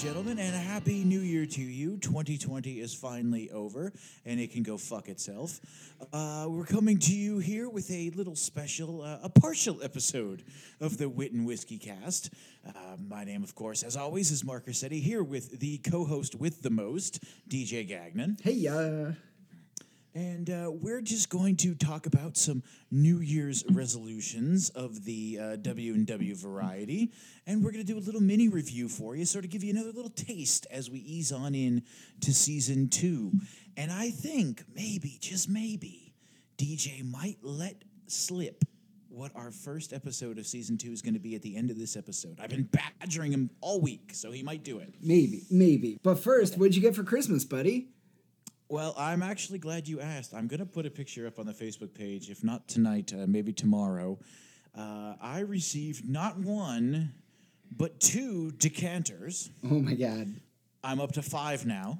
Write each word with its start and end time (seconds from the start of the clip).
gentlemen, 0.00 0.38
and 0.38 0.54
a 0.54 0.58
happy 0.58 1.04
new 1.04 1.20
year 1.20 1.44
to 1.44 1.60
you. 1.60 1.98
2020 1.98 2.80
is 2.80 2.94
finally 2.94 3.50
over, 3.50 3.92
and 4.24 4.40
it 4.40 4.50
can 4.50 4.62
go 4.62 4.78
fuck 4.78 5.10
itself. 5.10 5.60
Uh, 6.10 6.46
we're 6.48 6.64
coming 6.64 6.98
to 6.98 7.14
you 7.14 7.38
here 7.38 7.68
with 7.68 7.90
a 7.90 8.08
little 8.14 8.34
special, 8.34 9.02
uh, 9.02 9.18
a 9.22 9.28
partial 9.28 9.82
episode 9.82 10.42
of 10.80 10.96
the 10.96 11.06
Wit 11.06 11.32
and 11.32 11.46
Whiskey 11.46 11.76
cast. 11.76 12.32
Uh, 12.66 12.72
my 13.10 13.24
name, 13.24 13.42
of 13.42 13.54
course, 13.54 13.82
as 13.82 13.94
always, 13.94 14.30
is 14.30 14.42
Mark 14.42 14.66
Rossetti, 14.66 15.00
here 15.00 15.22
with 15.22 15.60
the 15.60 15.76
co 15.76 16.06
host 16.06 16.34
with 16.34 16.62
the 16.62 16.70
most, 16.70 17.22
DJ 17.50 17.86
Gagnon. 17.86 18.38
Hey, 18.42 18.66
uh, 18.68 19.12
And 20.14 20.50
uh, 20.50 20.70
we're 20.72 21.00
just 21.00 21.30
going 21.30 21.56
to 21.58 21.74
talk 21.74 22.06
about 22.06 22.36
some 22.36 22.64
New 22.90 23.18
Year's 23.18 23.64
resolutions 23.70 24.68
of 24.70 25.04
the 25.04 25.38
uh, 25.40 25.56
W 25.56 25.94
and 25.94 26.06
W 26.06 26.34
variety, 26.34 27.12
and 27.46 27.62
we're 27.62 27.70
going 27.70 27.84
to 27.84 27.92
do 27.92 27.98
a 27.98 28.00
little 28.00 28.20
mini 28.20 28.48
review 28.48 28.88
for 28.88 29.14
you, 29.14 29.24
sort 29.24 29.44
of 29.44 29.50
give 29.50 29.62
you 29.62 29.70
another 29.70 29.92
little 29.92 30.10
taste 30.10 30.66
as 30.70 30.90
we 30.90 30.98
ease 30.98 31.30
on 31.30 31.54
in 31.54 31.82
to 32.22 32.34
season 32.34 32.88
two. 32.88 33.32
And 33.76 33.92
I 33.92 34.10
think 34.10 34.64
maybe, 34.74 35.18
just 35.20 35.48
maybe, 35.48 36.14
DJ 36.58 37.08
might 37.08 37.38
let 37.42 37.84
slip 38.08 38.64
what 39.08 39.32
our 39.34 39.50
first 39.50 39.92
episode 39.92 40.38
of 40.38 40.46
season 40.46 40.76
two 40.76 40.92
is 40.92 41.02
going 41.02 41.14
to 41.14 41.20
be 41.20 41.34
at 41.34 41.42
the 41.42 41.56
end 41.56 41.70
of 41.70 41.78
this 41.78 41.96
episode. 41.96 42.38
I've 42.40 42.50
been 42.50 42.68
badgering 43.00 43.32
him 43.32 43.50
all 43.60 43.80
week, 43.80 44.10
so 44.14 44.30
he 44.30 44.42
might 44.42 44.62
do 44.62 44.78
it. 44.78 44.94
maybe, 45.00 45.42
maybe. 45.50 45.98
But 46.02 46.18
first, 46.18 46.56
what'd 46.56 46.74
you 46.74 46.82
get 46.82 46.96
for 46.96 47.02
Christmas, 47.04 47.44
buddy? 47.44 47.88
Well, 48.70 48.94
I'm 48.96 49.20
actually 49.20 49.58
glad 49.58 49.88
you 49.88 50.00
asked. 50.00 50.32
I'm 50.32 50.46
going 50.46 50.60
to 50.60 50.64
put 50.64 50.86
a 50.86 50.90
picture 50.90 51.26
up 51.26 51.40
on 51.40 51.46
the 51.46 51.52
Facebook 51.52 51.92
page, 51.92 52.30
if 52.30 52.44
not 52.44 52.68
tonight, 52.68 53.12
uh, 53.12 53.26
maybe 53.26 53.52
tomorrow. 53.52 54.16
Uh, 54.78 55.14
I 55.20 55.40
received 55.40 56.08
not 56.08 56.38
one, 56.38 57.12
but 57.76 57.98
two 57.98 58.52
decanters. 58.52 59.50
Oh 59.64 59.80
my 59.80 59.94
God. 59.94 60.36
I'm 60.84 61.00
up 61.00 61.10
to 61.12 61.22
five 61.22 61.66
now. 61.66 61.98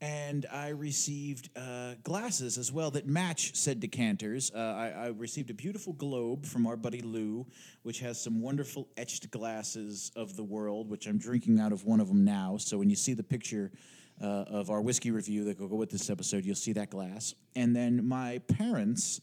And 0.00 0.46
I 0.52 0.68
received 0.68 1.50
uh, 1.58 1.94
glasses 2.04 2.56
as 2.56 2.70
well 2.70 2.92
that 2.92 3.08
match 3.08 3.56
said 3.56 3.80
decanters. 3.80 4.52
Uh, 4.54 4.58
I, 4.58 4.88
I 4.90 5.06
received 5.08 5.50
a 5.50 5.54
beautiful 5.54 5.92
globe 5.92 6.46
from 6.46 6.68
our 6.68 6.76
buddy 6.76 7.00
Lou, 7.00 7.48
which 7.82 7.98
has 7.98 8.22
some 8.22 8.40
wonderful 8.40 8.86
etched 8.96 9.28
glasses 9.32 10.12
of 10.14 10.36
the 10.36 10.44
world, 10.44 10.88
which 10.88 11.08
I'm 11.08 11.18
drinking 11.18 11.58
out 11.58 11.72
of 11.72 11.84
one 11.84 11.98
of 11.98 12.06
them 12.06 12.24
now. 12.24 12.58
So 12.58 12.78
when 12.78 12.88
you 12.90 12.96
see 12.96 13.12
the 13.12 13.24
picture 13.24 13.72
uh, 14.20 14.44
of 14.48 14.70
our 14.70 14.80
whiskey 14.80 15.10
review 15.10 15.44
that 15.44 15.58
go 15.58 15.66
with 15.66 15.90
this 15.90 16.10
episode, 16.10 16.44
you'll 16.44 16.54
see 16.54 16.72
that 16.74 16.90
glass. 16.90 17.34
And 17.56 17.74
then 17.74 18.06
my 18.06 18.38
parents, 18.48 19.20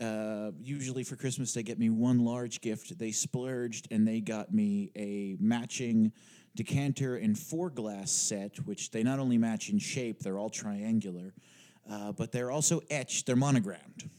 uh, 0.00 0.52
usually 0.60 1.04
for 1.04 1.16
Christmas, 1.16 1.52
they 1.52 1.62
get 1.62 1.78
me 1.78 1.90
one 1.90 2.24
large 2.24 2.60
gift. 2.60 2.98
They 2.98 3.10
splurged 3.10 3.88
and 3.90 4.06
they 4.06 4.20
got 4.20 4.52
me 4.52 4.90
a 4.94 5.36
matching 5.40 6.12
decanter 6.54 7.16
and 7.16 7.38
four 7.38 7.70
glass 7.70 8.10
set, 8.10 8.56
which 8.66 8.90
they 8.90 9.02
not 9.02 9.18
only 9.18 9.38
match 9.38 9.70
in 9.70 9.78
shape, 9.78 10.20
they're 10.20 10.38
all 10.38 10.50
triangular, 10.50 11.34
uh, 11.90 12.12
but 12.12 12.32
they're 12.32 12.50
also 12.50 12.80
etched, 12.90 13.26
they're 13.26 13.36
monogrammed. 13.36 14.10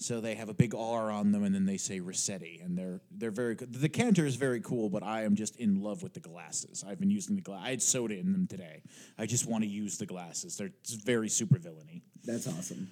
So 0.00 0.22
they 0.22 0.34
have 0.34 0.48
a 0.48 0.54
big 0.54 0.74
R 0.74 1.10
on 1.10 1.30
them, 1.30 1.44
and 1.44 1.54
then 1.54 1.66
they 1.66 1.76
say 1.76 2.00
Rossetti, 2.00 2.62
and 2.64 2.76
they're 2.76 3.02
they're 3.10 3.30
very 3.30 3.54
good. 3.54 3.70
The 3.70 3.78
decanter 3.78 4.24
is 4.24 4.34
very 4.34 4.60
cool, 4.62 4.88
but 4.88 5.02
I 5.02 5.24
am 5.24 5.36
just 5.36 5.56
in 5.56 5.82
love 5.82 6.02
with 6.02 6.14
the 6.14 6.20
glasses. 6.20 6.82
I've 6.88 6.98
been 6.98 7.10
using 7.10 7.36
the 7.36 7.42
glass. 7.42 7.60
I 7.62 7.70
had 7.70 7.82
soda 7.82 8.18
in 8.18 8.32
them 8.32 8.46
today. 8.46 8.82
I 9.18 9.26
just 9.26 9.46
want 9.46 9.62
to 9.62 9.68
use 9.68 9.98
the 9.98 10.06
glasses. 10.06 10.56
They're 10.56 10.70
very 11.04 11.28
super 11.28 11.58
villainy. 11.58 12.02
That's 12.24 12.48
awesome. 12.48 12.90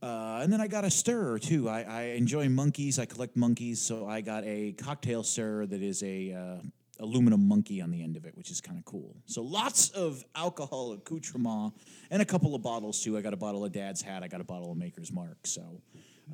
Uh, 0.00 0.38
and 0.40 0.52
then 0.52 0.60
I 0.60 0.68
got 0.68 0.84
a 0.84 0.90
stirrer 0.90 1.40
too. 1.40 1.68
I, 1.68 1.82
I 1.82 2.02
enjoy 2.14 2.48
monkeys. 2.48 3.00
I 3.00 3.06
collect 3.06 3.36
monkeys, 3.36 3.80
so 3.80 4.06
I 4.06 4.20
got 4.20 4.44
a 4.44 4.72
cocktail 4.74 5.24
stirrer 5.24 5.66
that 5.66 5.82
is 5.82 6.00
a 6.04 6.32
uh, 6.32 6.66
aluminum 7.00 7.48
monkey 7.48 7.80
on 7.80 7.90
the 7.90 8.04
end 8.04 8.16
of 8.16 8.24
it, 8.24 8.36
which 8.36 8.52
is 8.52 8.60
kind 8.60 8.78
of 8.78 8.84
cool. 8.84 9.16
So 9.26 9.42
lots 9.42 9.90
of 9.90 10.22
alcohol 10.36 10.92
accoutrement 10.92 11.74
and 12.10 12.22
a 12.22 12.24
couple 12.24 12.54
of 12.54 12.62
bottles 12.62 13.02
too. 13.02 13.16
I 13.18 13.20
got 13.20 13.32
a 13.32 13.36
bottle 13.36 13.64
of 13.64 13.72
Dad's 13.72 14.00
Hat. 14.00 14.22
I 14.22 14.28
got 14.28 14.40
a 14.40 14.44
bottle 14.44 14.70
of 14.70 14.78
Maker's 14.78 15.10
Mark. 15.10 15.38
So 15.44 15.80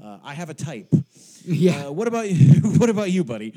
uh, 0.00 0.18
I 0.22 0.34
have 0.34 0.50
a 0.50 0.54
type. 0.54 0.92
Yeah. 1.44 1.88
Uh, 1.88 1.90
what 1.90 2.06
about 2.06 2.30
you? 2.30 2.60
what 2.78 2.88
about 2.88 3.10
you, 3.10 3.24
buddy? 3.24 3.52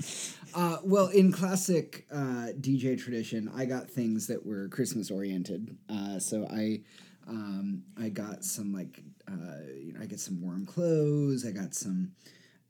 Uh, 0.56 0.78
well, 0.84 1.06
in 1.10 1.32
classic 1.32 2.08
uh, 2.12 2.48
DJ 2.60 3.00
tradition, 3.00 3.48
I 3.56 3.66
got 3.66 3.92
things 3.92 4.26
that 4.26 4.44
were 4.44 4.68
Christmas 4.70 5.12
oriented. 5.12 5.78
Uh, 5.88 6.18
so 6.18 6.48
I, 6.50 6.82
um, 7.28 7.84
I 7.96 8.10
got 8.10 8.44
some 8.44 8.74
like, 8.74 9.04
uh, 9.28 9.62
you 9.80 9.94
know, 9.94 10.00
I 10.02 10.08
get 10.08 10.20
some 10.20 10.42
warm 10.42 10.66
clothes. 10.66 11.46
I 11.46 11.52
got 11.52 11.76
some 11.76 12.14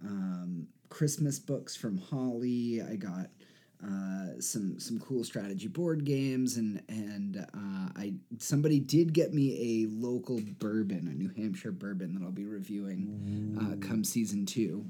um, 0.04 0.68
Christmas 0.90 1.40
books 1.40 1.78
from 1.78 1.98
Holly. 1.98 2.82
I 2.82 2.98
got 2.98 3.28
uh, 3.86 4.40
some 4.40 4.80
some 4.80 5.00
cool 5.00 5.24
strategy 5.24 5.68
board 5.68 6.06
games, 6.06 6.58
and 6.58 6.82
and 6.90 7.38
uh, 7.38 7.90
I 7.96 8.14
somebody 8.40 8.80
did 8.80 9.14
get 9.14 9.34
me 9.34 9.84
a 9.84 9.88
local 9.90 10.40
bourbon, 10.60 11.08
a 11.08 11.14
New 11.14 11.30
Hampshire 11.36 11.72
bourbon 11.72 12.16
that 12.16 12.24
I'll 12.24 12.32
be 12.32 12.46
reviewing 12.46 13.58
uh, 13.60 13.86
come 13.88 14.04
season 14.04 14.46
two. 14.46 14.86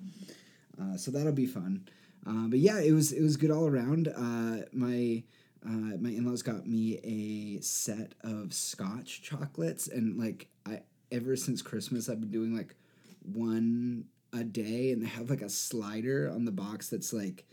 Uh, 0.79 0.97
so 0.97 1.11
that'll 1.11 1.33
be 1.33 1.45
fun. 1.45 1.87
Uh, 2.25 2.47
but 2.47 2.59
yeah, 2.59 2.79
it 2.79 2.91
was 2.91 3.11
it 3.11 3.21
was 3.21 3.37
good 3.37 3.51
all 3.51 3.67
around. 3.67 4.07
Uh, 4.07 4.65
my 4.71 5.23
uh, 5.65 5.97
my 5.99 6.09
in 6.09 6.25
laws 6.25 6.41
got 6.41 6.67
me 6.67 6.99
a 7.03 7.61
set 7.61 8.13
of 8.21 8.53
Scotch 8.53 9.21
chocolates, 9.21 9.87
and 9.87 10.17
like 10.17 10.47
I 10.65 10.81
ever 11.11 11.35
since 11.35 11.61
Christmas, 11.61 12.09
I've 12.09 12.21
been 12.21 12.31
doing 12.31 12.55
like 12.55 12.75
one 13.21 14.05
a 14.33 14.43
day, 14.43 14.91
and 14.91 15.01
they 15.01 15.07
have 15.07 15.29
like 15.29 15.41
a 15.41 15.49
slider 15.49 16.31
on 16.33 16.45
the 16.45 16.51
box 16.51 16.89
that's 16.89 17.13
like 17.13 17.45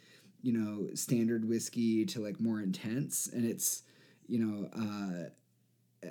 you 0.43 0.53
know 0.53 0.89
standard 0.95 1.49
whiskey 1.49 2.05
to 2.07 2.21
like 2.21 2.41
more 2.41 2.61
intense, 2.61 3.29
and 3.29 3.45
it's 3.45 3.83
you 4.27 4.39
know. 4.39 4.69
Uh, 4.75 5.31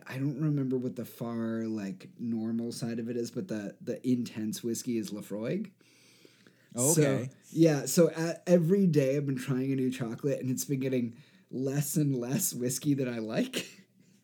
I 0.08 0.18
don't 0.18 0.42
remember 0.42 0.78
what 0.78 0.96
the 0.96 1.04
far 1.04 1.66
like 1.66 2.08
normal 2.18 2.72
side 2.72 3.00
of 3.00 3.10
it 3.10 3.18
is, 3.18 3.30
but 3.30 3.48
the 3.48 3.76
the 3.82 4.06
intense 4.10 4.64
whiskey 4.64 4.98
is 4.98 5.12
Laphroaig. 5.12 5.72
So, 6.76 7.02
Okay. 7.02 7.30
yeah. 7.52 7.86
So 7.86 8.10
at, 8.12 8.44
every 8.48 8.88
day 8.88 9.18
I've 9.18 9.26
been 9.26 9.38
trying 9.38 9.74
a 9.74 9.76
new 9.76 9.92
chocolate, 9.92 10.40
and 10.40 10.50
it's 10.50 10.64
been 10.66 10.80
getting 10.80 11.16
less 11.52 11.98
and 11.98 12.16
less 12.16 12.54
whiskey 12.54 12.94
that 12.96 13.10
I 13.10 13.20
like. 13.20 13.68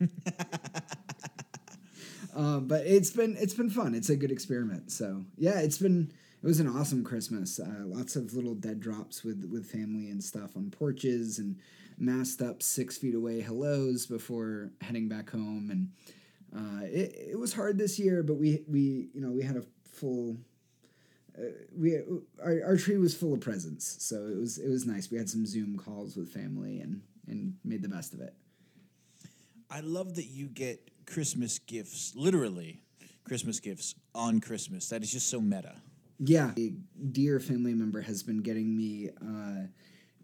um, 2.34 2.68
but 2.68 2.86
it's 2.86 3.10
been 3.10 3.36
it's 3.38 3.54
been 3.54 3.70
fun. 3.70 3.94
It's 3.94 4.10
a 4.10 4.16
good 4.16 4.30
experiment. 4.30 4.90
So 4.90 5.24
yeah, 5.36 5.60
it's 5.60 5.78
been 5.78 6.12
was 6.48 6.60
an 6.60 6.66
awesome 6.66 7.04
Christmas. 7.04 7.60
Uh, 7.60 7.84
lots 7.84 8.16
of 8.16 8.32
little 8.32 8.54
dead 8.54 8.80
drops 8.80 9.22
with 9.22 9.46
with 9.52 9.70
family 9.70 10.08
and 10.08 10.24
stuff 10.24 10.56
on 10.56 10.70
porches 10.70 11.38
and 11.38 11.58
masked 11.98 12.40
up 12.40 12.62
six 12.62 12.96
feet 12.96 13.14
away 13.14 13.42
hellos 13.42 14.06
before 14.06 14.70
heading 14.80 15.08
back 15.08 15.28
home. 15.28 15.68
And 15.70 15.90
uh, 16.56 16.86
it 16.86 17.32
it 17.32 17.38
was 17.38 17.52
hard 17.52 17.76
this 17.76 17.98
year, 17.98 18.22
but 18.22 18.36
we 18.36 18.64
we 18.66 19.10
you 19.12 19.20
know 19.20 19.30
we 19.30 19.42
had 19.42 19.56
a 19.56 19.62
full 19.84 20.38
we 21.76 22.00
our, 22.42 22.62
our 22.64 22.76
tree 22.78 22.96
was 22.96 23.14
full 23.14 23.34
of 23.34 23.40
presents, 23.40 24.02
so 24.02 24.26
it 24.26 24.36
was 24.38 24.56
it 24.56 24.70
was 24.70 24.86
nice. 24.86 25.10
We 25.10 25.18
had 25.18 25.28
some 25.28 25.44
Zoom 25.44 25.76
calls 25.76 26.16
with 26.16 26.32
family 26.32 26.80
and 26.80 27.02
and 27.26 27.56
made 27.62 27.82
the 27.82 27.90
best 27.90 28.14
of 28.14 28.20
it. 28.20 28.34
I 29.70 29.80
love 29.80 30.14
that 30.14 30.24
you 30.24 30.46
get 30.46 30.90
Christmas 31.04 31.58
gifts, 31.58 32.14
literally 32.16 32.80
Christmas 33.24 33.60
gifts 33.60 33.94
on 34.14 34.40
Christmas. 34.40 34.88
That 34.88 35.02
is 35.02 35.12
just 35.12 35.28
so 35.28 35.42
meta. 35.42 35.74
Yeah, 36.18 36.52
a 36.58 36.72
dear 37.12 37.38
family 37.38 37.74
member 37.74 38.00
has 38.00 38.22
been 38.22 38.38
getting 38.38 38.76
me 38.76 39.10
uh, 39.22 39.66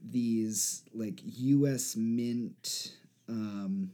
these 0.03 0.83
like 0.93 1.21
U.S. 1.25 1.95
Mint 1.97 2.93
um, 3.29 3.91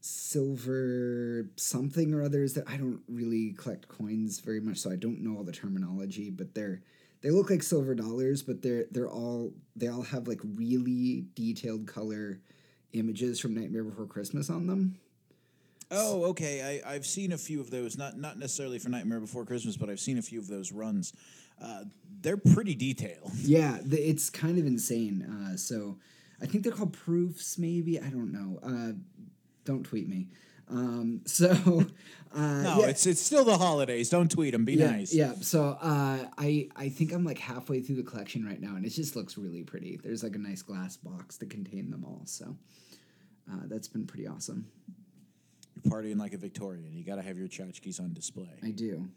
silver 0.00 1.48
something 1.56 2.14
or 2.14 2.22
others 2.22 2.54
that 2.54 2.68
I 2.68 2.76
don't 2.76 3.00
really 3.08 3.52
collect 3.52 3.88
coins 3.88 4.40
very 4.40 4.60
much, 4.60 4.78
so 4.78 4.90
I 4.90 4.96
don't 4.96 5.20
know 5.22 5.36
all 5.36 5.44
the 5.44 5.52
terminology. 5.52 6.30
But 6.30 6.54
they're 6.54 6.82
they 7.22 7.30
look 7.30 7.50
like 7.50 7.62
silver 7.62 7.94
dollars, 7.94 8.42
but 8.42 8.62
they're 8.62 8.86
they're 8.90 9.10
all 9.10 9.52
they 9.76 9.88
all 9.88 10.02
have 10.02 10.28
like 10.28 10.40
really 10.54 11.26
detailed 11.34 11.86
color 11.86 12.40
images 12.92 13.40
from 13.40 13.54
Nightmare 13.54 13.84
Before 13.84 14.06
Christmas 14.06 14.50
on 14.50 14.66
them. 14.66 14.98
Oh, 15.90 16.24
okay. 16.26 16.82
I, 16.84 16.94
I've 16.94 17.06
seen 17.06 17.32
a 17.32 17.38
few 17.38 17.60
of 17.60 17.70
those. 17.70 17.96
Not 17.96 18.18
not 18.18 18.38
necessarily 18.38 18.78
for 18.78 18.88
Nightmare 18.88 19.20
Before 19.20 19.44
Christmas, 19.44 19.76
but 19.76 19.88
I've 19.88 20.00
seen 20.00 20.18
a 20.18 20.22
few 20.22 20.38
of 20.38 20.46
those 20.46 20.72
runs. 20.72 21.12
Uh, 21.62 21.84
they're 22.20 22.36
pretty 22.36 22.74
detailed. 22.74 23.32
Yeah, 23.42 23.78
the, 23.82 23.98
it's 23.98 24.30
kind 24.30 24.58
of 24.58 24.66
insane. 24.66 25.22
Uh, 25.22 25.56
so 25.56 25.98
I 26.40 26.46
think 26.46 26.64
they're 26.64 26.72
called 26.72 26.92
proofs, 26.92 27.58
maybe. 27.58 27.98
I 28.00 28.08
don't 28.10 28.32
know. 28.32 28.58
Uh, 28.62 28.92
don't 29.64 29.82
tweet 29.84 30.08
me. 30.08 30.28
Um, 30.70 31.22
so 31.26 31.50
uh, 32.34 32.62
No, 32.62 32.80
yeah, 32.80 32.86
it's 32.88 33.06
it's 33.06 33.20
still 33.20 33.44
the 33.44 33.56
holidays. 33.56 34.10
Don't 34.10 34.30
tweet 34.30 34.52
them. 34.52 34.64
Be 34.64 34.74
yeah, 34.74 34.90
nice. 34.90 35.14
Yeah. 35.14 35.32
So 35.40 35.78
uh, 35.80 36.26
I 36.36 36.68
I 36.76 36.90
think 36.90 37.12
I'm 37.12 37.24
like 37.24 37.38
halfway 37.38 37.80
through 37.80 37.96
the 37.96 38.02
collection 38.02 38.44
right 38.44 38.60
now, 38.60 38.76
and 38.76 38.84
it 38.84 38.90
just 38.90 39.16
looks 39.16 39.38
really 39.38 39.62
pretty. 39.62 39.98
There's 40.02 40.22
like 40.22 40.34
a 40.34 40.38
nice 40.38 40.62
glass 40.62 40.96
box 40.96 41.38
to 41.38 41.46
contain 41.46 41.90
them 41.90 42.04
all. 42.04 42.22
So 42.26 42.56
uh, 43.50 43.62
that's 43.64 43.88
been 43.88 44.06
pretty 44.06 44.26
awesome. 44.26 44.66
You're 45.82 45.92
partying 45.92 46.18
like 46.18 46.32
a 46.32 46.38
Victorian. 46.38 46.92
You 46.92 47.04
got 47.04 47.16
to 47.16 47.22
have 47.22 47.38
your 47.38 47.48
tchotchkes 47.48 48.00
on 48.00 48.12
display. 48.12 48.48
I 48.62 48.70
do. 48.70 49.08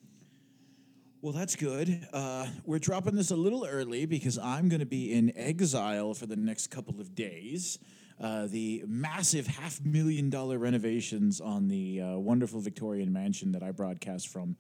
Well, 1.22 1.34
that's 1.34 1.56
good. 1.56 2.08
Uh, 2.12 2.48
we're 2.66 2.80
dropping 2.80 3.16
this 3.16 3.30
a 3.30 3.36
little 3.36 3.66
early 3.66 4.06
because 4.08 4.40
I'm 4.40 4.70
going 4.70 4.80
to 4.80 4.88
be 4.88 5.14
in 5.14 5.32
exile 5.36 6.16
for 6.16 6.26
the 6.26 6.36
next 6.36 6.68
couple 6.72 7.00
of 7.00 7.14
days. 7.14 7.78
Uh, 8.20 8.48
the 8.48 8.84
massive 8.88 9.48
half 9.48 9.80
million 9.84 10.30
dollar 10.30 10.58
renovations 10.58 11.40
on 11.40 11.68
the 11.68 12.02
uh, 12.02 12.18
wonderful 12.18 12.60
Victorian 12.60 13.14
mansion 13.14 13.52
that 13.52 13.64
I 13.64 13.72
broadcast 13.72 14.30
from 14.30 14.58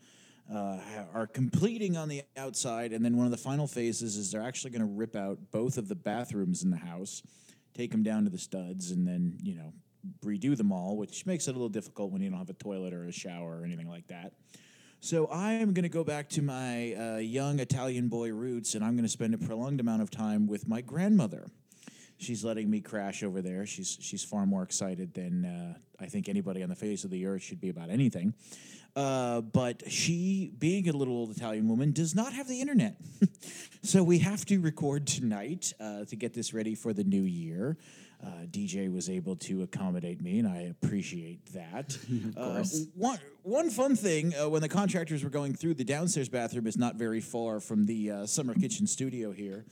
uh, 0.53 0.77
are 1.13 1.27
completing 1.27 1.97
on 1.97 2.09
the 2.09 2.23
outside. 2.37 2.93
And 2.93 3.03
then 3.03 3.17
one 3.17 3.25
of 3.25 3.31
the 3.31 3.37
final 3.37 3.67
phases 3.67 4.15
is 4.15 4.31
they're 4.31 4.41
actually 4.41 4.71
going 4.71 4.81
to 4.81 4.93
rip 4.93 5.15
out 5.15 5.39
both 5.51 5.77
of 5.77 5.87
the 5.87 5.95
bathrooms 5.95 6.63
in 6.63 6.69
the 6.69 6.77
house, 6.77 7.23
take 7.73 7.91
them 7.91 8.03
down 8.03 8.23
to 8.25 8.29
the 8.29 8.37
studs, 8.37 8.91
and 8.91 9.07
then, 9.07 9.37
you 9.41 9.55
know, 9.55 9.73
redo 10.23 10.55
them 10.55 10.71
all, 10.71 10.97
which 10.97 11.25
makes 11.25 11.47
it 11.47 11.51
a 11.51 11.53
little 11.53 11.69
difficult 11.69 12.11
when 12.11 12.21
you 12.21 12.29
don't 12.29 12.39
have 12.39 12.49
a 12.49 12.53
toilet 12.53 12.93
or 12.93 13.05
a 13.05 13.11
shower 13.11 13.59
or 13.59 13.65
anything 13.65 13.89
like 13.89 14.07
that. 14.07 14.33
So 14.99 15.25
I 15.27 15.53
am 15.53 15.73
going 15.73 15.83
to 15.83 15.89
go 15.89 16.03
back 16.03 16.29
to 16.29 16.43
my 16.43 16.93
uh, 16.93 17.17
young 17.17 17.59
Italian 17.59 18.07
boy 18.07 18.31
roots, 18.31 18.75
and 18.75 18.83
I'm 18.83 18.95
going 18.95 19.05
to 19.05 19.09
spend 19.09 19.33
a 19.33 19.37
prolonged 19.37 19.79
amount 19.79 20.03
of 20.03 20.11
time 20.11 20.45
with 20.45 20.67
my 20.67 20.81
grandmother. 20.81 21.47
She's 22.19 22.43
letting 22.43 22.69
me 22.69 22.81
crash 22.81 23.23
over 23.23 23.41
there. 23.41 23.65
She's 23.65 23.97
she's 23.99 24.23
far 24.23 24.45
more 24.45 24.61
excited 24.61 25.15
than 25.15 25.43
uh, 25.43 25.73
I 25.99 26.05
think 26.05 26.29
anybody 26.29 26.61
on 26.61 26.69
the 26.69 26.75
face 26.75 27.03
of 27.03 27.09
the 27.09 27.25
earth 27.25 27.41
should 27.41 27.59
be 27.59 27.69
about 27.69 27.89
anything. 27.89 28.35
Uh, 28.95 29.41
but 29.41 29.89
she, 29.89 30.51
being 30.59 30.87
a 30.89 30.91
little 30.91 31.15
old 31.15 31.31
Italian 31.31 31.67
woman, 31.67 31.93
does 31.93 32.13
not 32.13 32.33
have 32.33 32.47
the 32.47 32.59
internet. 32.61 32.97
so 33.81 34.03
we 34.03 34.19
have 34.19 34.45
to 34.45 34.59
record 34.59 35.07
tonight 35.07 35.73
uh, 35.79 36.05
to 36.05 36.15
get 36.15 36.33
this 36.33 36.53
ready 36.53 36.75
for 36.75 36.93
the 36.93 37.03
new 37.03 37.23
year. 37.23 37.77
Uh, 38.23 38.45
DJ 38.51 38.93
was 38.93 39.09
able 39.09 39.35
to 39.35 39.63
accommodate 39.63 40.21
me, 40.21 40.37
and 40.37 40.47
I 40.47 40.73
appreciate 40.83 41.43
that. 41.53 41.97
of 42.35 42.35
course. 42.35 42.85
one, 42.95 43.19
one 43.41 43.69
fun 43.71 43.95
thing 43.95 44.33
uh, 44.35 44.47
when 44.47 44.61
the 44.61 44.69
contractors 44.69 45.23
were 45.23 45.31
going 45.31 45.55
through, 45.55 45.73
the 45.73 45.83
downstairs 45.83 46.29
bathroom 46.29 46.67
is 46.67 46.77
not 46.77 46.95
very 46.95 47.19
far 47.19 47.59
from 47.59 47.87
the 47.87 48.11
uh, 48.11 48.25
summer 48.27 48.53
kitchen 48.53 48.85
studio 48.85 49.31
here. 49.31 49.65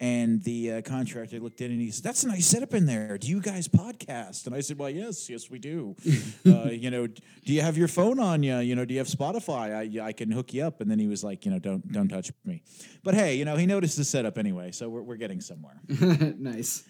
And 0.00 0.42
the 0.42 0.72
uh, 0.72 0.82
contractor 0.82 1.38
looked 1.38 1.60
in 1.60 1.70
and 1.70 1.80
he 1.80 1.90
said, 1.92 2.02
"That's 2.02 2.24
a 2.24 2.28
nice 2.28 2.46
setup 2.46 2.74
in 2.74 2.84
there. 2.84 3.16
Do 3.16 3.28
you 3.28 3.40
guys 3.40 3.68
podcast?" 3.68 4.44
And 4.46 4.54
I 4.54 4.60
said, 4.60 4.76
"Well, 4.76 4.90
yes, 4.90 5.30
yes, 5.30 5.48
we 5.48 5.60
do. 5.60 5.94
uh, 6.46 6.64
you 6.64 6.90
know, 6.90 7.06
do 7.06 7.52
you 7.52 7.60
have 7.60 7.78
your 7.78 7.86
phone 7.86 8.18
on 8.18 8.42
you? 8.42 8.58
You 8.58 8.74
know, 8.74 8.84
do 8.84 8.92
you 8.92 8.98
have 8.98 9.06
Spotify? 9.06 10.00
I, 10.02 10.06
I 10.06 10.12
can 10.12 10.32
hook 10.32 10.52
you 10.52 10.64
up." 10.64 10.80
And 10.80 10.90
then 10.90 10.98
he 10.98 11.06
was 11.06 11.22
like, 11.22 11.44
"You 11.44 11.52
know, 11.52 11.60
don't 11.60 11.90
don't 11.92 12.08
touch 12.08 12.32
me." 12.44 12.64
But 13.04 13.14
hey, 13.14 13.36
you 13.36 13.44
know, 13.44 13.54
he 13.54 13.66
noticed 13.66 13.96
the 13.96 14.04
setup 14.04 14.36
anyway, 14.36 14.72
so 14.72 14.88
we're 14.88 15.02
we're 15.02 15.16
getting 15.16 15.40
somewhere. 15.40 15.80
nice. 15.88 16.82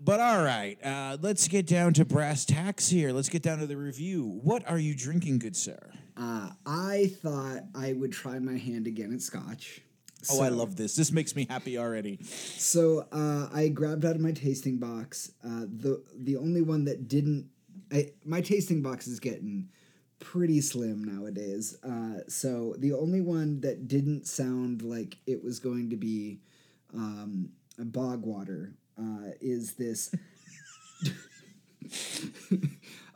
But 0.00 0.20
all 0.20 0.42
right, 0.42 0.78
uh, 0.84 1.16
let's 1.20 1.48
get 1.48 1.66
down 1.66 1.94
to 1.94 2.04
brass 2.04 2.44
tacks 2.44 2.88
here. 2.88 3.12
Let's 3.12 3.28
get 3.28 3.42
down 3.42 3.58
to 3.58 3.66
the 3.66 3.76
review. 3.76 4.40
What 4.42 4.68
are 4.68 4.78
you 4.78 4.94
drinking, 4.94 5.40
good 5.40 5.56
sir? 5.56 5.78
Uh, 6.16 6.50
I 6.64 7.12
thought 7.22 7.62
I 7.74 7.92
would 7.92 8.12
try 8.12 8.38
my 8.38 8.56
hand 8.56 8.86
again 8.86 9.12
at 9.12 9.20
Scotch. 9.20 9.82
Oh, 10.30 10.42
I 10.42 10.48
love 10.48 10.76
this. 10.76 10.96
This 10.96 11.12
makes 11.12 11.36
me 11.36 11.46
happy 11.48 11.78
already. 11.78 12.18
So 12.22 13.06
uh, 13.12 13.48
I 13.52 13.68
grabbed 13.68 14.04
out 14.04 14.16
of 14.16 14.20
my 14.20 14.32
tasting 14.32 14.78
box 14.78 15.32
uh, 15.44 15.66
the 15.68 16.02
the 16.16 16.36
only 16.36 16.62
one 16.62 16.84
that 16.86 17.08
didn't. 17.08 17.48
I, 17.92 18.12
my 18.24 18.40
tasting 18.40 18.82
box 18.82 19.06
is 19.06 19.20
getting 19.20 19.68
pretty 20.18 20.60
slim 20.60 21.04
nowadays. 21.04 21.76
Uh, 21.84 22.20
so 22.28 22.74
the 22.78 22.92
only 22.92 23.20
one 23.20 23.60
that 23.60 23.86
didn't 23.86 24.26
sound 24.26 24.82
like 24.82 25.18
it 25.26 25.44
was 25.44 25.58
going 25.60 25.90
to 25.90 25.96
be 25.96 26.40
um, 26.94 27.50
bog 27.78 28.24
water 28.24 28.72
uh, 28.98 29.30
is 29.40 29.74
this. 29.74 30.14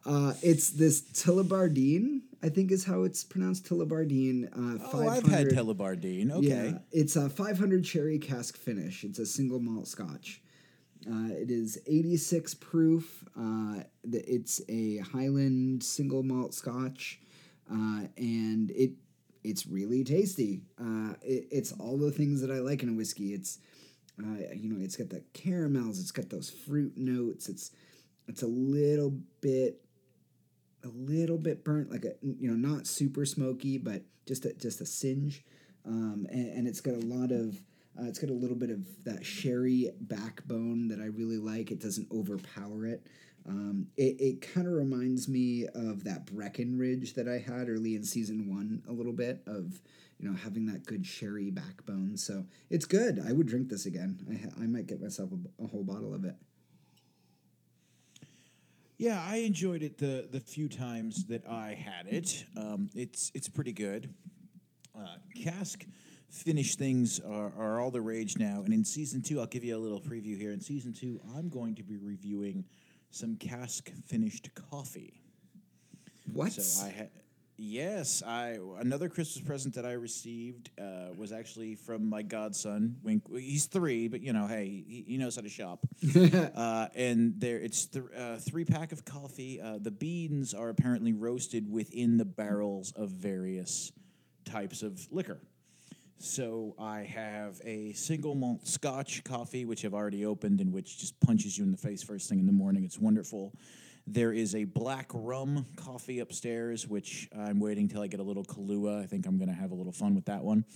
uh, 0.06 0.34
it's 0.42 0.70
this 0.70 1.02
Tullibardine, 1.02 2.20
I 2.42 2.48
think 2.48 2.70
is 2.70 2.84
how 2.84 3.02
it's 3.04 3.24
pronounced. 3.24 3.64
Tullibardine. 3.66 4.46
Uh, 4.52 4.78
Oh, 4.92 5.08
I've 5.08 5.24
had 5.26 5.50
500 5.50 5.54
Tullibardine. 5.54 6.30
Okay. 6.32 6.46
yeah, 6.46 6.78
it's 6.92 7.16
a 7.16 7.28
500 7.28 7.86
sherry 7.86 8.18
cask 8.18 8.56
finish. 8.56 9.04
It's 9.04 9.18
a 9.18 9.26
single 9.26 9.60
malt 9.60 9.88
scotch. 9.88 10.42
Uh, 11.10 11.28
it 11.30 11.50
is 11.50 11.78
86 11.86 12.54
proof. 12.54 13.24
Uh, 13.38 13.84
it's 14.04 14.60
a 14.68 14.98
Highland 14.98 15.82
single 15.82 16.22
malt 16.22 16.52
scotch, 16.54 17.20
uh, 17.72 18.02
and 18.18 18.70
it 18.72 18.92
it's 19.42 19.66
really 19.66 20.04
tasty. 20.04 20.60
Uh, 20.78 21.14
it, 21.22 21.48
it's 21.50 21.72
all 21.72 21.96
the 21.96 22.10
things 22.10 22.42
that 22.42 22.50
I 22.50 22.58
like 22.58 22.82
in 22.82 22.90
a 22.90 22.92
whiskey. 22.92 23.32
It's 23.32 23.58
uh, 24.24 24.54
you 24.54 24.68
know, 24.72 24.82
it's 24.82 24.96
got 24.96 25.10
the 25.10 25.22
caramels. 25.32 26.00
It's 26.00 26.12
got 26.12 26.30
those 26.30 26.50
fruit 26.50 26.96
notes. 26.96 27.48
It's 27.48 27.70
it's 28.28 28.42
a 28.42 28.46
little 28.46 29.18
bit 29.40 29.80
a 30.84 30.88
little 30.88 31.38
bit 31.38 31.64
burnt, 31.64 31.90
like 31.90 32.04
a 32.04 32.14
you 32.22 32.48
know 32.50 32.56
not 32.56 32.86
super 32.86 33.24
smoky, 33.24 33.78
but 33.78 34.02
just 34.26 34.44
a, 34.44 34.54
just 34.54 34.80
a 34.80 34.86
singe, 34.86 35.44
um, 35.84 36.26
and, 36.30 36.52
and 36.52 36.68
it's 36.68 36.80
got 36.80 36.94
a 36.94 37.06
lot 37.06 37.32
of 37.32 37.60
uh, 37.98 38.04
it's 38.04 38.18
got 38.18 38.30
a 38.30 38.34
little 38.34 38.56
bit 38.56 38.70
of 38.70 38.86
that 39.04 39.24
sherry 39.24 39.90
backbone 40.00 40.88
that 40.88 41.00
I 41.00 41.06
really 41.06 41.38
like. 41.38 41.70
It 41.70 41.80
doesn't 41.80 42.10
overpower 42.12 42.86
it. 42.86 43.06
Um, 43.46 43.86
it 43.96 44.16
it 44.20 44.40
kind 44.40 44.66
of 44.66 44.74
reminds 44.74 45.28
me 45.28 45.66
of 45.74 46.04
that 46.04 46.26
Breckenridge 46.26 47.14
that 47.14 47.28
I 47.28 47.38
had 47.38 47.68
early 47.68 47.94
in 47.94 48.04
season 48.04 48.48
one, 48.48 48.82
a 48.88 48.92
little 48.92 49.12
bit 49.12 49.42
of 49.46 49.80
you 50.18 50.28
know 50.28 50.36
having 50.36 50.66
that 50.66 50.84
good 50.84 51.06
sherry 51.06 51.50
backbone. 51.50 52.16
So 52.16 52.44
it's 52.68 52.84
good. 52.84 53.22
I 53.26 53.32
would 53.32 53.46
drink 53.46 53.68
this 53.68 53.86
again. 53.86 54.18
I 54.30 54.64
I 54.64 54.66
might 54.66 54.86
get 54.86 55.00
myself 55.00 55.30
a 55.62 55.66
whole 55.66 55.84
bottle 55.84 56.14
of 56.14 56.24
it. 56.24 56.36
Yeah, 58.98 59.24
I 59.26 59.36
enjoyed 59.36 59.82
it 59.82 59.96
the 59.96 60.28
the 60.30 60.40
few 60.40 60.68
times 60.68 61.24
that 61.26 61.46
I 61.48 61.74
had 61.74 62.06
it. 62.06 62.44
Um, 62.56 62.90
it's 62.94 63.32
it's 63.34 63.48
pretty 63.48 63.72
good. 63.72 64.12
Uh, 64.94 65.16
cask 65.42 65.86
finish 66.30 66.76
things 66.76 67.20
are, 67.20 67.52
are 67.58 67.80
all 67.80 67.90
the 67.90 68.00
rage 68.00 68.38
now, 68.38 68.62
and 68.64 68.72
in 68.72 68.84
season 68.84 69.22
two, 69.22 69.40
I'll 69.40 69.46
give 69.46 69.64
you 69.64 69.76
a 69.76 69.78
little 69.78 70.00
preview 70.00 70.38
here. 70.38 70.52
In 70.52 70.60
season 70.60 70.92
two, 70.92 71.20
I'm 71.36 71.48
going 71.48 71.74
to 71.76 71.82
be 71.82 71.96
reviewing 71.96 72.64
some 73.10 73.36
cask 73.36 73.90
finished 74.06 74.50
coffee. 74.70 75.20
What? 76.32 76.52
So 76.52 76.86
I 76.86 76.90
had. 76.90 77.10
Yes, 77.62 78.22
I 78.26 78.58
another 78.78 79.10
Christmas 79.10 79.46
present 79.46 79.74
that 79.74 79.84
I 79.84 79.92
received 79.92 80.70
uh, 80.80 81.08
was 81.14 81.30
actually 81.30 81.74
from 81.74 82.08
my 82.08 82.22
godson. 82.22 82.96
Wink, 83.02 83.22
he's 83.30 83.66
three, 83.66 84.08
but 84.08 84.22
you 84.22 84.32
know, 84.32 84.46
hey, 84.46 84.64
he, 84.64 85.04
he 85.06 85.18
knows 85.18 85.36
how 85.36 85.42
to 85.42 85.48
shop. 85.50 85.80
uh, 86.16 86.86
and 86.94 87.34
there, 87.38 87.58
it's 87.58 87.84
th- 87.84 88.06
uh, 88.16 88.36
three 88.36 88.64
pack 88.64 88.92
of 88.92 89.04
coffee. 89.04 89.60
Uh, 89.60 89.76
the 89.78 89.90
beans 89.90 90.54
are 90.54 90.70
apparently 90.70 91.12
roasted 91.12 91.70
within 91.70 92.16
the 92.16 92.24
barrels 92.24 92.92
of 92.92 93.10
various 93.10 93.92
types 94.46 94.82
of 94.82 95.06
liquor. 95.10 95.42
So 96.22 96.74
I 96.78 97.00
have 97.04 97.62
a 97.64 97.94
single 97.94 98.34
malt 98.34 98.66
Scotch 98.68 99.24
coffee, 99.24 99.64
which 99.64 99.86
I've 99.86 99.94
already 99.94 100.26
opened, 100.26 100.60
and 100.60 100.70
which 100.70 100.98
just 100.98 101.18
punches 101.20 101.56
you 101.56 101.64
in 101.64 101.72
the 101.72 101.78
face 101.78 102.02
first 102.02 102.28
thing 102.28 102.38
in 102.38 102.44
the 102.44 102.52
morning. 102.52 102.84
It's 102.84 102.98
wonderful. 102.98 103.54
There 104.06 104.30
is 104.30 104.54
a 104.54 104.64
black 104.64 105.10
rum 105.14 105.64
coffee 105.76 106.18
upstairs, 106.18 106.86
which 106.86 107.26
I'm 107.34 107.58
waiting 107.58 107.88
till 107.88 108.02
I 108.02 108.06
get 108.06 108.20
a 108.20 108.22
little 108.22 108.44
Kahlua. 108.44 109.02
I 109.02 109.06
think 109.06 109.24
I'm 109.26 109.38
going 109.38 109.48
to 109.48 109.54
have 109.54 109.70
a 109.70 109.74
little 109.74 109.94
fun 109.94 110.14
with 110.14 110.26
that 110.26 110.44
one. 110.44 110.66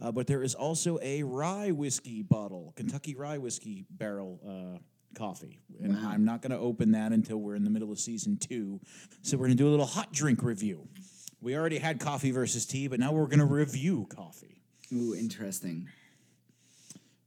Uh, 0.00 0.12
but 0.12 0.28
there 0.28 0.42
is 0.44 0.54
also 0.54 1.00
a 1.02 1.24
rye 1.24 1.72
whiskey 1.72 2.22
bottle, 2.22 2.72
Kentucky 2.76 3.16
rye 3.16 3.38
whiskey 3.38 3.84
barrel 3.90 4.40
uh, 4.46 4.78
coffee. 5.18 5.58
And 5.82 5.94
Wow. 5.96 6.10
I'm 6.10 6.24
not 6.24 6.42
going 6.42 6.52
to 6.52 6.58
open 6.58 6.92
that 6.92 7.10
until 7.10 7.38
we're 7.38 7.56
in 7.56 7.64
the 7.64 7.70
middle 7.70 7.90
of 7.90 7.98
season 7.98 8.36
two. 8.36 8.80
So 9.22 9.36
we're 9.36 9.46
going 9.46 9.56
to 9.58 9.62
do 9.64 9.68
a 9.68 9.72
little 9.72 9.84
hot 9.86 10.12
drink 10.12 10.44
review. 10.44 10.86
We 11.40 11.56
already 11.56 11.78
had 11.78 11.98
coffee 11.98 12.30
versus 12.30 12.66
tea, 12.66 12.86
but 12.86 13.00
now 13.00 13.10
we're 13.10 13.26
going 13.26 13.40
to 13.40 13.44
review 13.44 14.06
coffee. 14.08 14.61
Ooh, 14.92 15.14
interesting. 15.14 15.88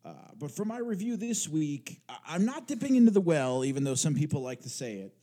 Uh, 0.03 0.11
but 0.37 0.51
for 0.51 0.65
my 0.65 0.77
review 0.77 1.17
this 1.17 1.49
week, 1.49 1.99
I- 2.07 2.17
I'm 2.27 2.45
not 2.45 2.67
dipping 2.67 2.95
into 2.95 3.11
the 3.11 3.21
well, 3.21 3.65
even 3.65 3.83
though 3.83 3.95
some 3.95 4.13
people 4.13 4.41
like 4.41 4.61
to 4.61 4.69
say 4.69 4.97
it. 4.97 5.15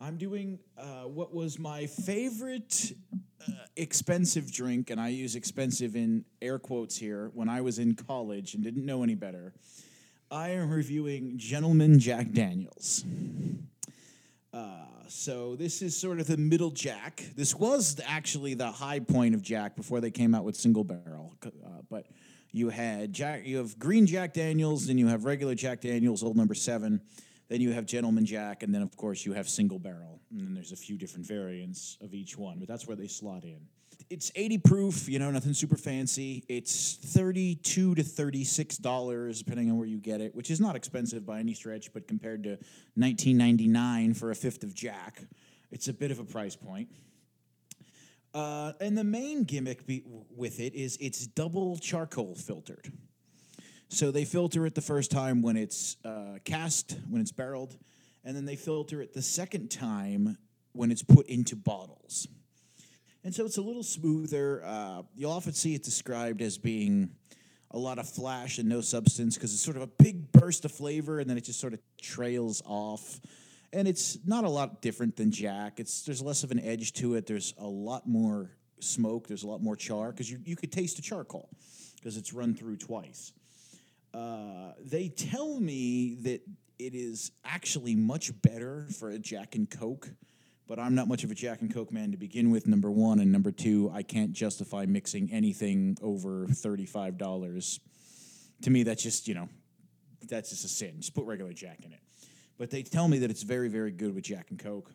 I'm 0.00 0.16
doing 0.16 0.60
uh, 0.76 1.02
what 1.04 1.34
was 1.34 1.58
my 1.58 1.86
favorite 1.86 2.92
uh, 3.48 3.52
expensive 3.76 4.52
drink, 4.52 4.90
and 4.90 5.00
I 5.00 5.08
use 5.08 5.34
expensive 5.34 5.96
in 5.96 6.24
air 6.40 6.60
quotes 6.60 6.96
here, 6.96 7.32
when 7.34 7.48
I 7.48 7.62
was 7.62 7.80
in 7.80 7.96
college 7.96 8.54
and 8.54 8.62
didn't 8.62 8.86
know 8.86 9.02
any 9.02 9.16
better. 9.16 9.54
I 10.30 10.50
am 10.50 10.70
reviewing 10.70 11.36
Gentleman 11.36 11.98
Jack 11.98 12.30
Daniels. 12.30 13.04
Uh, 14.52 14.86
so 15.08 15.56
this 15.56 15.82
is 15.82 15.96
sort 15.96 16.20
of 16.20 16.26
the 16.26 16.36
middle 16.36 16.70
Jack. 16.70 17.24
This 17.36 17.54
was 17.54 18.00
actually 18.06 18.54
the 18.54 18.70
high 18.70 19.00
point 19.00 19.34
of 19.34 19.42
Jack 19.42 19.76
before 19.76 20.00
they 20.00 20.10
came 20.10 20.34
out 20.34 20.44
with 20.44 20.56
single 20.56 20.84
barrel. 20.84 21.34
Uh, 21.44 21.50
but 21.90 22.06
you 22.50 22.70
had 22.70 23.12
Jack, 23.12 23.46
you 23.46 23.58
have 23.58 23.78
Green 23.78 24.06
Jack 24.06 24.32
Daniels, 24.32 24.86
then 24.86 24.96
you 24.96 25.06
have 25.08 25.24
regular 25.24 25.54
Jack 25.54 25.80
Daniels, 25.82 26.22
old 26.22 26.36
number 26.36 26.54
seven. 26.54 27.00
Then 27.48 27.60
you 27.62 27.72
have 27.72 27.86
Gentleman 27.86 28.26
Jack, 28.26 28.62
and 28.62 28.74
then 28.74 28.82
of 28.82 28.94
course 28.96 29.24
you 29.24 29.32
have 29.32 29.48
single 29.48 29.78
barrel, 29.78 30.20
and 30.30 30.40
then 30.40 30.54
there's 30.54 30.72
a 30.72 30.76
few 30.76 30.98
different 30.98 31.26
variants 31.26 31.96
of 32.02 32.12
each 32.12 32.36
one. 32.36 32.58
But 32.58 32.68
that's 32.68 32.86
where 32.86 32.96
they 32.96 33.06
slot 33.06 33.44
in. 33.44 33.60
It's 34.10 34.32
80 34.34 34.58
proof, 34.58 35.08
you 35.08 35.18
know, 35.18 35.30
nothing 35.30 35.52
super 35.52 35.76
fancy. 35.76 36.42
It's 36.48 36.94
32 36.94 37.94
to 37.94 38.02
36 38.02 38.78
dollars, 38.78 39.40
depending 39.40 39.70
on 39.70 39.76
where 39.76 39.86
you 39.86 39.98
get 39.98 40.22
it, 40.22 40.34
which 40.34 40.50
is 40.50 40.60
not 40.60 40.76
expensive 40.76 41.26
by 41.26 41.40
any 41.40 41.52
stretch. 41.52 41.92
But 41.92 42.08
compared 42.08 42.42
to 42.44 42.58
19.99 42.98 44.16
for 44.16 44.30
a 44.30 44.34
fifth 44.34 44.62
of 44.62 44.74
Jack, 44.74 45.22
it's 45.70 45.88
a 45.88 45.92
bit 45.92 46.10
of 46.10 46.20
a 46.20 46.24
price 46.24 46.56
point. 46.56 46.88
Uh, 48.32 48.72
and 48.80 48.96
the 48.96 49.04
main 49.04 49.44
gimmick 49.44 49.86
be- 49.86 50.04
with 50.34 50.58
it 50.58 50.74
is 50.74 50.96
it's 51.00 51.26
double 51.26 51.76
charcoal 51.76 52.34
filtered. 52.34 52.90
So 53.88 54.10
they 54.10 54.24
filter 54.24 54.64
it 54.64 54.74
the 54.74 54.82
first 54.82 55.10
time 55.10 55.42
when 55.42 55.56
it's 55.56 55.96
uh, 56.04 56.38
cast, 56.44 56.96
when 57.10 57.20
it's 57.20 57.32
barreled, 57.32 57.76
and 58.24 58.34
then 58.34 58.46
they 58.46 58.56
filter 58.56 59.02
it 59.02 59.12
the 59.12 59.22
second 59.22 59.70
time 59.70 60.38
when 60.72 60.90
it's 60.90 61.02
put 61.02 61.26
into 61.26 61.56
bottles. 61.56 62.28
And 63.28 63.34
so 63.34 63.44
it's 63.44 63.58
a 63.58 63.60
little 63.60 63.82
smoother. 63.82 64.62
Uh, 64.64 65.02
you'll 65.14 65.32
often 65.32 65.52
see 65.52 65.74
it 65.74 65.82
described 65.82 66.40
as 66.40 66.56
being 66.56 67.10
a 67.72 67.78
lot 67.78 67.98
of 67.98 68.08
flash 68.08 68.56
and 68.56 68.66
no 68.66 68.80
substance 68.80 69.34
because 69.34 69.52
it's 69.52 69.62
sort 69.62 69.76
of 69.76 69.82
a 69.82 69.86
big 69.86 70.32
burst 70.32 70.64
of 70.64 70.72
flavor 70.72 71.20
and 71.20 71.28
then 71.28 71.36
it 71.36 71.44
just 71.44 71.60
sort 71.60 71.74
of 71.74 71.80
trails 72.00 72.62
off. 72.64 73.20
And 73.74 73.86
it's 73.86 74.16
not 74.24 74.44
a 74.44 74.48
lot 74.48 74.80
different 74.80 75.14
than 75.16 75.30
Jack. 75.30 75.78
It's 75.78 76.06
there's 76.06 76.22
less 76.22 76.42
of 76.42 76.52
an 76.52 76.60
edge 76.60 76.94
to 76.94 77.16
it. 77.16 77.26
There's 77.26 77.52
a 77.58 77.66
lot 77.66 78.08
more 78.08 78.56
smoke. 78.80 79.28
There's 79.28 79.42
a 79.42 79.46
lot 79.46 79.62
more 79.62 79.76
char 79.76 80.10
because 80.10 80.30
you 80.30 80.40
you 80.46 80.56
could 80.56 80.72
taste 80.72 80.96
the 80.96 81.02
charcoal 81.02 81.50
because 81.96 82.16
it's 82.16 82.32
run 82.32 82.54
through 82.54 82.78
twice. 82.78 83.34
Uh, 84.14 84.72
they 84.82 85.10
tell 85.10 85.60
me 85.60 86.14
that 86.22 86.40
it 86.78 86.94
is 86.94 87.30
actually 87.44 87.94
much 87.94 88.32
better 88.40 88.86
for 88.98 89.10
a 89.10 89.18
Jack 89.18 89.54
and 89.54 89.68
Coke, 89.68 90.08
but 90.68 90.78
I'm 90.78 90.94
not 90.94 91.08
much 91.08 91.24
of 91.24 91.30
a 91.30 91.34
Jack 91.34 91.62
and 91.62 91.72
Coke 91.72 91.90
man 91.90 92.12
to 92.12 92.18
begin 92.18 92.50
with. 92.50 92.66
Number 92.66 92.90
one, 92.90 93.18
and 93.20 93.32
number 93.32 93.50
two, 93.50 93.90
I 93.92 94.02
can't 94.02 94.32
justify 94.32 94.84
mixing 94.86 95.32
anything 95.32 95.96
over 96.02 96.46
thirty-five 96.46 97.16
dollars. 97.16 97.80
To 98.62 98.70
me, 98.70 98.82
that's 98.82 99.02
just 99.02 99.26
you 99.26 99.34
know, 99.34 99.48
that's 100.28 100.50
just 100.50 100.64
a 100.64 100.68
sin. 100.68 100.96
Just 100.98 101.14
put 101.14 101.24
regular 101.24 101.52
Jack 101.52 101.78
in 101.84 101.92
it. 101.92 102.00
But 102.58 102.70
they 102.70 102.82
tell 102.82 103.08
me 103.08 103.20
that 103.20 103.30
it's 103.30 103.42
very, 103.42 103.68
very 103.68 103.92
good 103.92 104.14
with 104.14 104.24
Jack 104.24 104.50
and 104.50 104.58
Coke. 104.58 104.92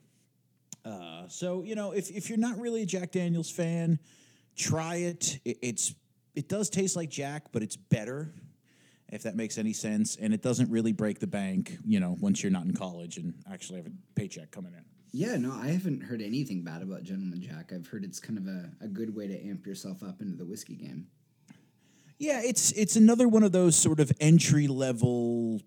Uh, 0.86 1.28
so 1.28 1.64
you 1.64 1.76
know, 1.76 1.92
if 1.92 2.12
if 2.12 2.30
you're 2.30 2.38
not 2.38 2.60
really 2.60 2.84
a 2.84 2.86
Jack 2.86 3.12
Daniel's 3.12 3.50
fan, 3.50 4.00
try 4.56 4.96
it. 4.98 5.40
it. 5.44 5.58
It's 5.62 5.96
it 6.36 6.48
does 6.50 6.70
taste 6.70 6.96
like 6.96 7.10
Jack, 7.10 7.52
but 7.52 7.64
it's 7.64 7.76
better. 7.76 8.32
If 9.12 9.24
that 9.24 9.36
makes 9.36 9.60
any 9.60 9.74
sense, 9.74 10.16
and 10.16 10.34
it 10.34 10.42
doesn't 10.42 10.72
really 10.72 10.92
break 10.92 11.20
the 11.20 11.28
bank, 11.28 11.78
you 11.86 12.00
know, 12.00 12.18
once 12.20 12.42
you're 12.42 12.52
not 12.52 12.66
in 12.66 12.74
college 12.74 13.18
and 13.18 13.36
actually 13.52 13.78
have 13.78 13.86
a 13.86 13.92
paycheck 14.16 14.50
coming 14.50 14.74
in. 14.74 14.84
Yeah, 15.16 15.38
no, 15.38 15.54
I 15.54 15.68
haven't 15.68 16.02
heard 16.02 16.24
anything 16.24 16.64
bad 16.64 16.82
about 16.82 17.04
Gentleman 17.04 17.40
Jack. 17.40 17.72
I've 17.72 17.86
heard 17.86 18.04
it's 18.04 18.20
kind 18.20 18.40
of 18.40 18.48
a, 18.48 18.72
a 18.82 18.88
good 18.88 19.16
way 19.16 19.28
to 19.28 19.48
amp 19.48 19.64
yourself 19.64 20.02
up 20.02 20.22
into 20.22 20.36
the 20.36 20.44
whiskey 20.44 20.76
game. 20.76 21.06
Yeah, 22.18 22.42
it's 22.44 22.72
it's 22.72 22.96
another 22.96 23.28
one 23.28 23.44
of 23.44 23.52
those 23.52 23.76
sort 23.76 24.00
of 24.00 24.12
entry 24.20 24.68
level 24.68 25.62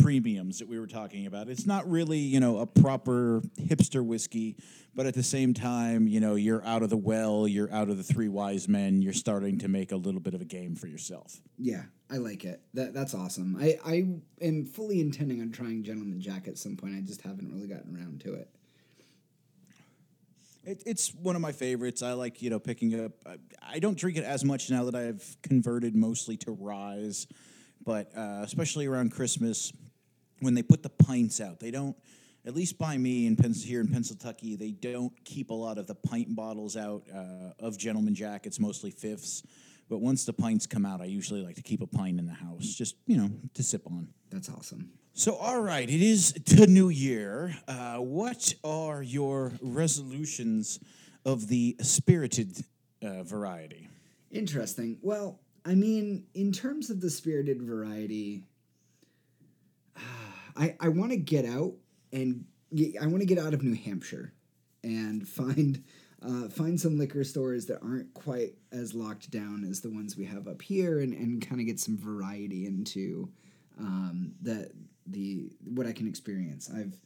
premiums 0.00 0.60
that 0.60 0.68
we 0.68 0.78
were 0.78 0.86
talking 0.86 1.26
about. 1.26 1.48
It's 1.48 1.66
not 1.66 1.88
really, 1.90 2.18
you 2.18 2.38
know, 2.38 2.58
a 2.58 2.66
proper 2.66 3.42
hipster 3.60 4.04
whiskey, 4.04 4.56
but 4.94 5.06
at 5.06 5.14
the 5.14 5.22
same 5.22 5.52
time, 5.52 6.06
you 6.06 6.20
know, 6.20 6.36
you're 6.36 6.64
out 6.64 6.84
of 6.84 6.90
the 6.90 6.96
well, 6.96 7.48
you're 7.48 7.72
out 7.72 7.88
of 7.88 7.96
the 7.96 8.04
three 8.04 8.28
wise 8.28 8.68
men, 8.68 9.02
you're 9.02 9.12
starting 9.12 9.58
to 9.58 9.68
make 9.68 9.90
a 9.90 9.96
little 9.96 10.20
bit 10.20 10.34
of 10.34 10.40
a 10.40 10.44
game 10.44 10.76
for 10.76 10.86
yourself. 10.86 11.40
Yeah, 11.58 11.82
I 12.08 12.18
like 12.18 12.44
it. 12.44 12.60
That 12.74 12.94
that's 12.94 13.14
awesome. 13.14 13.56
I 13.60 13.78
I 13.84 14.06
am 14.40 14.64
fully 14.64 15.00
intending 15.00 15.40
on 15.40 15.50
trying 15.50 15.82
Gentleman 15.82 16.20
Jack 16.20 16.46
at 16.46 16.56
some 16.56 16.76
point. 16.76 16.94
I 16.94 17.00
just 17.00 17.22
haven't 17.22 17.52
really 17.52 17.66
gotten 17.66 17.96
around 17.96 18.20
to 18.20 18.34
it. 18.34 18.48
It, 20.64 20.82
it's 20.86 21.12
one 21.14 21.34
of 21.34 21.42
my 21.42 21.52
favorites. 21.52 22.02
I 22.02 22.12
like, 22.12 22.40
you 22.40 22.50
know, 22.50 22.60
picking 22.60 23.04
up. 23.04 23.12
I, 23.26 23.36
I 23.74 23.78
don't 23.78 23.98
drink 23.98 24.16
it 24.16 24.24
as 24.24 24.44
much 24.44 24.70
now 24.70 24.84
that 24.84 24.94
I've 24.94 25.36
converted 25.42 25.96
mostly 25.96 26.36
to 26.38 26.52
ryes, 26.52 27.26
but 27.84 28.16
uh, 28.16 28.40
especially 28.42 28.86
around 28.86 29.10
Christmas, 29.10 29.72
when 30.40 30.54
they 30.54 30.62
put 30.62 30.82
the 30.82 30.90
pints 30.90 31.40
out, 31.40 31.60
they 31.60 31.70
don't. 31.70 31.96
At 32.44 32.56
least 32.56 32.76
by 32.76 32.98
me 32.98 33.26
in 33.28 33.36
Pens- 33.36 33.62
here 33.62 33.80
in 33.80 33.86
Pennsylvania, 33.86 34.56
they 34.56 34.72
don't 34.72 35.12
keep 35.24 35.50
a 35.50 35.54
lot 35.54 35.78
of 35.78 35.86
the 35.86 35.94
pint 35.94 36.34
bottles 36.34 36.76
out 36.76 37.04
uh, 37.14 37.52
of 37.60 37.78
Gentleman 37.78 38.16
Jack. 38.16 38.46
It's 38.46 38.58
mostly 38.58 38.90
fifths. 38.90 39.44
But 39.88 39.98
once 39.98 40.24
the 40.24 40.32
pints 40.32 40.66
come 40.66 40.84
out, 40.84 41.00
I 41.00 41.04
usually 41.04 41.42
like 41.42 41.54
to 41.56 41.62
keep 41.62 41.82
a 41.82 41.86
pint 41.86 42.18
in 42.18 42.26
the 42.26 42.32
house, 42.32 42.66
just 42.66 42.96
you 43.06 43.16
know, 43.16 43.30
to 43.54 43.62
sip 43.62 43.86
on. 43.86 44.08
That's 44.30 44.48
awesome. 44.48 44.90
So, 45.14 45.34
all 45.34 45.60
right, 45.60 45.88
it 45.88 46.00
is 46.00 46.32
the 46.32 46.66
new 46.66 46.88
year. 46.88 47.54
Uh, 47.68 47.96
what 47.96 48.54
are 48.64 49.02
your 49.02 49.52
resolutions 49.60 50.80
of 51.26 51.48
the 51.48 51.76
spirited 51.82 52.64
uh, 53.02 53.22
variety? 53.22 53.90
Interesting. 54.30 54.96
Well, 55.02 55.38
I 55.66 55.74
mean, 55.74 56.24
in 56.32 56.50
terms 56.50 56.88
of 56.88 57.02
the 57.02 57.10
spirited 57.10 57.60
variety, 57.60 58.44
I 60.56 60.76
I 60.80 60.88
want 60.88 61.10
to 61.10 61.18
get 61.18 61.44
out 61.44 61.74
and 62.10 62.46
I 62.98 63.06
want 63.06 63.20
to 63.20 63.26
get 63.26 63.38
out 63.38 63.52
of 63.52 63.62
New 63.62 63.74
Hampshire 63.74 64.32
and 64.82 65.28
find 65.28 65.84
uh, 66.22 66.48
find 66.48 66.80
some 66.80 66.96
liquor 66.96 67.22
stores 67.22 67.66
that 67.66 67.82
aren't 67.82 68.14
quite 68.14 68.54
as 68.72 68.94
locked 68.94 69.30
down 69.30 69.66
as 69.68 69.82
the 69.82 69.90
ones 69.90 70.16
we 70.16 70.24
have 70.24 70.48
up 70.48 70.62
here, 70.62 71.00
and, 71.00 71.12
and 71.12 71.46
kind 71.46 71.60
of 71.60 71.66
get 71.66 71.78
some 71.78 71.98
variety 71.98 72.64
into 72.64 73.28
um, 73.78 74.32
the 74.40 74.70
the 75.06 75.50
what 75.64 75.86
I 75.86 75.92
can 75.92 76.08
experience. 76.08 76.70
I've 76.74 76.96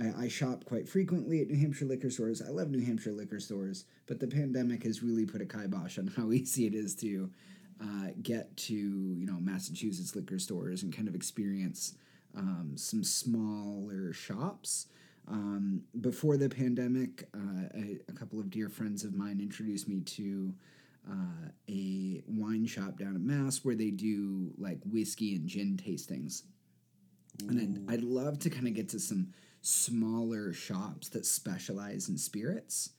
I, 0.00 0.24
I, 0.24 0.28
shop 0.28 0.64
quite 0.64 0.88
frequently 0.88 1.40
at 1.40 1.48
New 1.48 1.58
Hampshire 1.58 1.84
liquor 1.84 2.10
stores. 2.10 2.42
I 2.42 2.50
love 2.50 2.68
New 2.68 2.84
Hampshire 2.84 3.12
liquor 3.12 3.38
stores, 3.38 3.84
but 4.06 4.18
the 4.18 4.26
pandemic 4.26 4.82
has 4.82 5.04
really 5.04 5.24
put 5.24 5.40
a 5.40 5.46
kibosh 5.46 5.98
on 5.98 6.08
how 6.16 6.32
easy 6.32 6.66
it 6.66 6.74
is 6.74 6.94
to 6.96 7.30
uh, 7.80 8.08
get 8.22 8.56
to 8.56 8.74
you 8.74 9.26
know 9.26 9.38
Massachusetts 9.40 10.16
liquor 10.16 10.38
stores 10.38 10.82
and 10.82 10.94
kind 10.94 11.08
of 11.08 11.14
experience 11.14 11.94
um, 12.36 12.72
some 12.76 13.04
smaller 13.04 14.12
shops. 14.12 14.86
Um, 15.26 15.82
before 16.02 16.36
the 16.36 16.50
pandemic, 16.50 17.28
uh, 17.34 17.68
a, 17.74 17.98
a, 18.08 18.12
couple 18.12 18.38
of 18.38 18.50
dear 18.50 18.68
friends 18.68 19.04
of 19.04 19.14
mine 19.14 19.40
introduced 19.40 19.88
me 19.88 20.00
to 20.00 20.52
uh, 21.10 21.48
a 21.68 22.22
wine 22.26 22.66
shop 22.66 22.98
down 22.98 23.16
in 23.16 23.26
Mass 23.26 23.64
where 23.64 23.74
they 23.74 23.90
do 23.90 24.52
like 24.58 24.80
whiskey 24.84 25.34
and 25.34 25.48
gin 25.48 25.80
tastings. 25.82 26.42
And 27.48 27.86
I'd, 27.88 27.94
I'd 27.94 28.02
love 28.02 28.38
to 28.40 28.50
kind 28.50 28.66
of 28.66 28.74
get 28.74 28.88
to 28.90 29.00
some 29.00 29.28
smaller 29.62 30.52
shops 30.52 31.08
that 31.10 31.26
specialize 31.26 32.08
in 32.08 32.18
spirits 32.18 32.90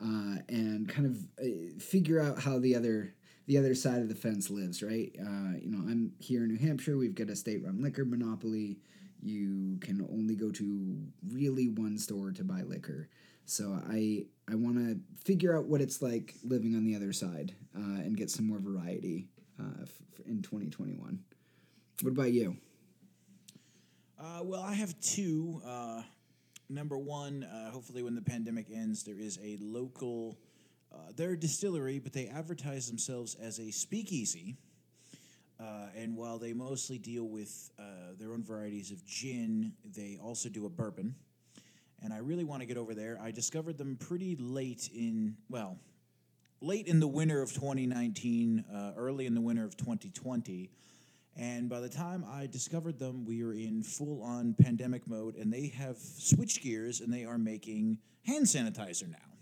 uh, 0.00 0.36
and 0.48 0.88
kind 0.88 1.06
of 1.06 1.16
uh, 1.42 1.78
figure 1.78 2.20
out 2.20 2.40
how 2.40 2.58
the 2.58 2.74
other 2.74 3.14
the 3.46 3.58
other 3.58 3.74
side 3.74 4.00
of 4.00 4.08
the 4.08 4.14
fence 4.14 4.48
lives, 4.48 4.82
right? 4.82 5.14
Uh, 5.20 5.58
you 5.60 5.70
know, 5.70 5.86
I'm 5.86 6.12
here 6.18 6.44
in 6.44 6.48
New 6.48 6.58
Hampshire. 6.58 6.96
We've 6.96 7.14
got 7.14 7.28
a 7.28 7.36
state-run 7.36 7.82
liquor 7.82 8.06
monopoly. 8.06 8.78
You 9.22 9.76
can 9.82 10.06
only 10.10 10.34
go 10.34 10.50
to 10.50 10.98
really 11.30 11.68
one 11.68 11.98
store 11.98 12.32
to 12.32 12.42
buy 12.42 12.62
liquor. 12.62 13.10
So 13.46 13.78
I 13.86 14.24
I 14.50 14.54
want 14.54 14.76
to 14.76 14.98
figure 15.24 15.56
out 15.56 15.66
what 15.66 15.80
it's 15.80 16.00
like 16.00 16.34
living 16.42 16.74
on 16.74 16.84
the 16.84 16.96
other 16.96 17.12
side 17.12 17.54
uh, 17.76 18.00
and 18.00 18.16
get 18.16 18.30
some 18.30 18.46
more 18.46 18.58
variety 18.60 19.28
uh, 19.60 19.82
f- 19.82 20.26
in 20.26 20.42
2021. 20.42 21.18
What 22.02 22.10
about 22.10 22.32
you? 22.32 22.56
Uh, 24.18 24.40
well, 24.42 24.62
I 24.62 24.74
have 24.74 24.98
two. 25.00 25.60
Uh, 25.66 26.02
number 26.68 26.96
one, 26.98 27.44
uh, 27.44 27.70
hopefully, 27.70 28.02
when 28.02 28.14
the 28.14 28.22
pandemic 28.22 28.66
ends, 28.72 29.02
there 29.02 29.18
is 29.18 29.38
a 29.42 29.58
local 29.60 30.38
uh, 30.94 31.10
they're 31.16 31.32
a 31.32 31.38
distillery, 31.38 31.98
but 31.98 32.12
they 32.12 32.28
advertise 32.28 32.86
themselves 32.86 33.36
as 33.40 33.58
a 33.58 33.70
speakeasy. 33.70 34.56
Uh, 35.58 35.86
and 35.96 36.16
while 36.16 36.38
they 36.38 36.52
mostly 36.52 36.98
deal 36.98 37.24
with 37.24 37.70
uh, 37.78 37.82
their 38.18 38.32
own 38.32 38.44
varieties 38.44 38.90
of 38.90 39.04
gin, 39.04 39.72
they 39.96 40.18
also 40.22 40.48
do 40.48 40.66
a 40.66 40.68
bourbon. 40.68 41.14
And 42.02 42.12
I 42.12 42.18
really 42.18 42.44
want 42.44 42.60
to 42.60 42.66
get 42.66 42.76
over 42.76 42.94
there. 42.94 43.18
I 43.20 43.30
discovered 43.30 43.78
them 43.78 43.96
pretty 43.96 44.36
late 44.38 44.90
in, 44.94 45.36
well, 45.48 45.78
late 46.60 46.86
in 46.86 47.00
the 47.00 47.08
winter 47.08 47.40
of 47.40 47.52
2019, 47.52 48.64
uh, 48.72 48.92
early 48.96 49.26
in 49.26 49.34
the 49.34 49.40
winter 49.40 49.64
of 49.64 49.76
2020. 49.76 50.70
And 51.36 51.68
by 51.68 51.80
the 51.80 51.88
time 51.88 52.24
I 52.30 52.46
discovered 52.46 52.98
them, 52.98 53.24
we 53.24 53.42
were 53.42 53.54
in 53.54 53.82
full 53.82 54.22
on 54.22 54.54
pandemic 54.54 55.08
mode, 55.08 55.34
and 55.34 55.52
they 55.52 55.68
have 55.68 55.98
switched 55.98 56.62
gears 56.62 57.00
and 57.00 57.12
they 57.12 57.24
are 57.24 57.38
making 57.38 57.98
hand 58.24 58.46
sanitizer 58.46 59.10
now 59.10 59.34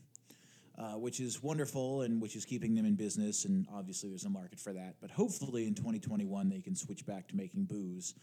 uh, 0.78 0.92
which 0.98 1.20
is 1.20 1.42
wonderful 1.42 2.02
and 2.02 2.20
which 2.20 2.34
is 2.34 2.44
keeping 2.44 2.74
them 2.74 2.86
in 2.86 2.94
business. 2.94 3.44
And 3.44 3.66
obviously, 3.72 4.08
there's 4.08 4.24
a 4.24 4.30
market 4.30 4.58
for 4.58 4.72
that. 4.72 4.96
But 5.00 5.10
hopefully, 5.10 5.66
in 5.66 5.74
2021, 5.74 6.48
they 6.48 6.60
can 6.60 6.74
switch 6.74 7.06
back 7.06 7.28
to 7.28 7.36
making 7.36 7.64
booze. 7.64 8.14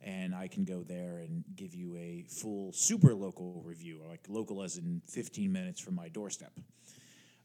And 0.00 0.34
I 0.34 0.46
can 0.46 0.64
go 0.64 0.82
there 0.82 1.18
and 1.18 1.42
give 1.56 1.74
you 1.74 1.96
a 1.96 2.24
full 2.28 2.72
super 2.72 3.14
local 3.14 3.62
review, 3.64 4.02
like 4.08 4.20
local 4.28 4.62
as 4.62 4.76
in 4.76 5.02
15 5.08 5.50
minutes 5.50 5.80
from 5.80 5.94
my 5.94 6.08
doorstep. 6.08 6.52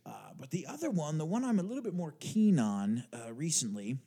Uh, 0.06 0.12
but 0.38 0.52
the 0.52 0.68
other 0.68 0.90
one, 0.90 1.18
the 1.18 1.26
one 1.26 1.44
I'm 1.44 1.60
a 1.60 1.64
little 1.64 1.84
bit 1.84 1.94
more 1.94 2.14
keen 2.20 2.60
on 2.60 3.04
uh, 3.14 3.34
recently, 3.34 3.98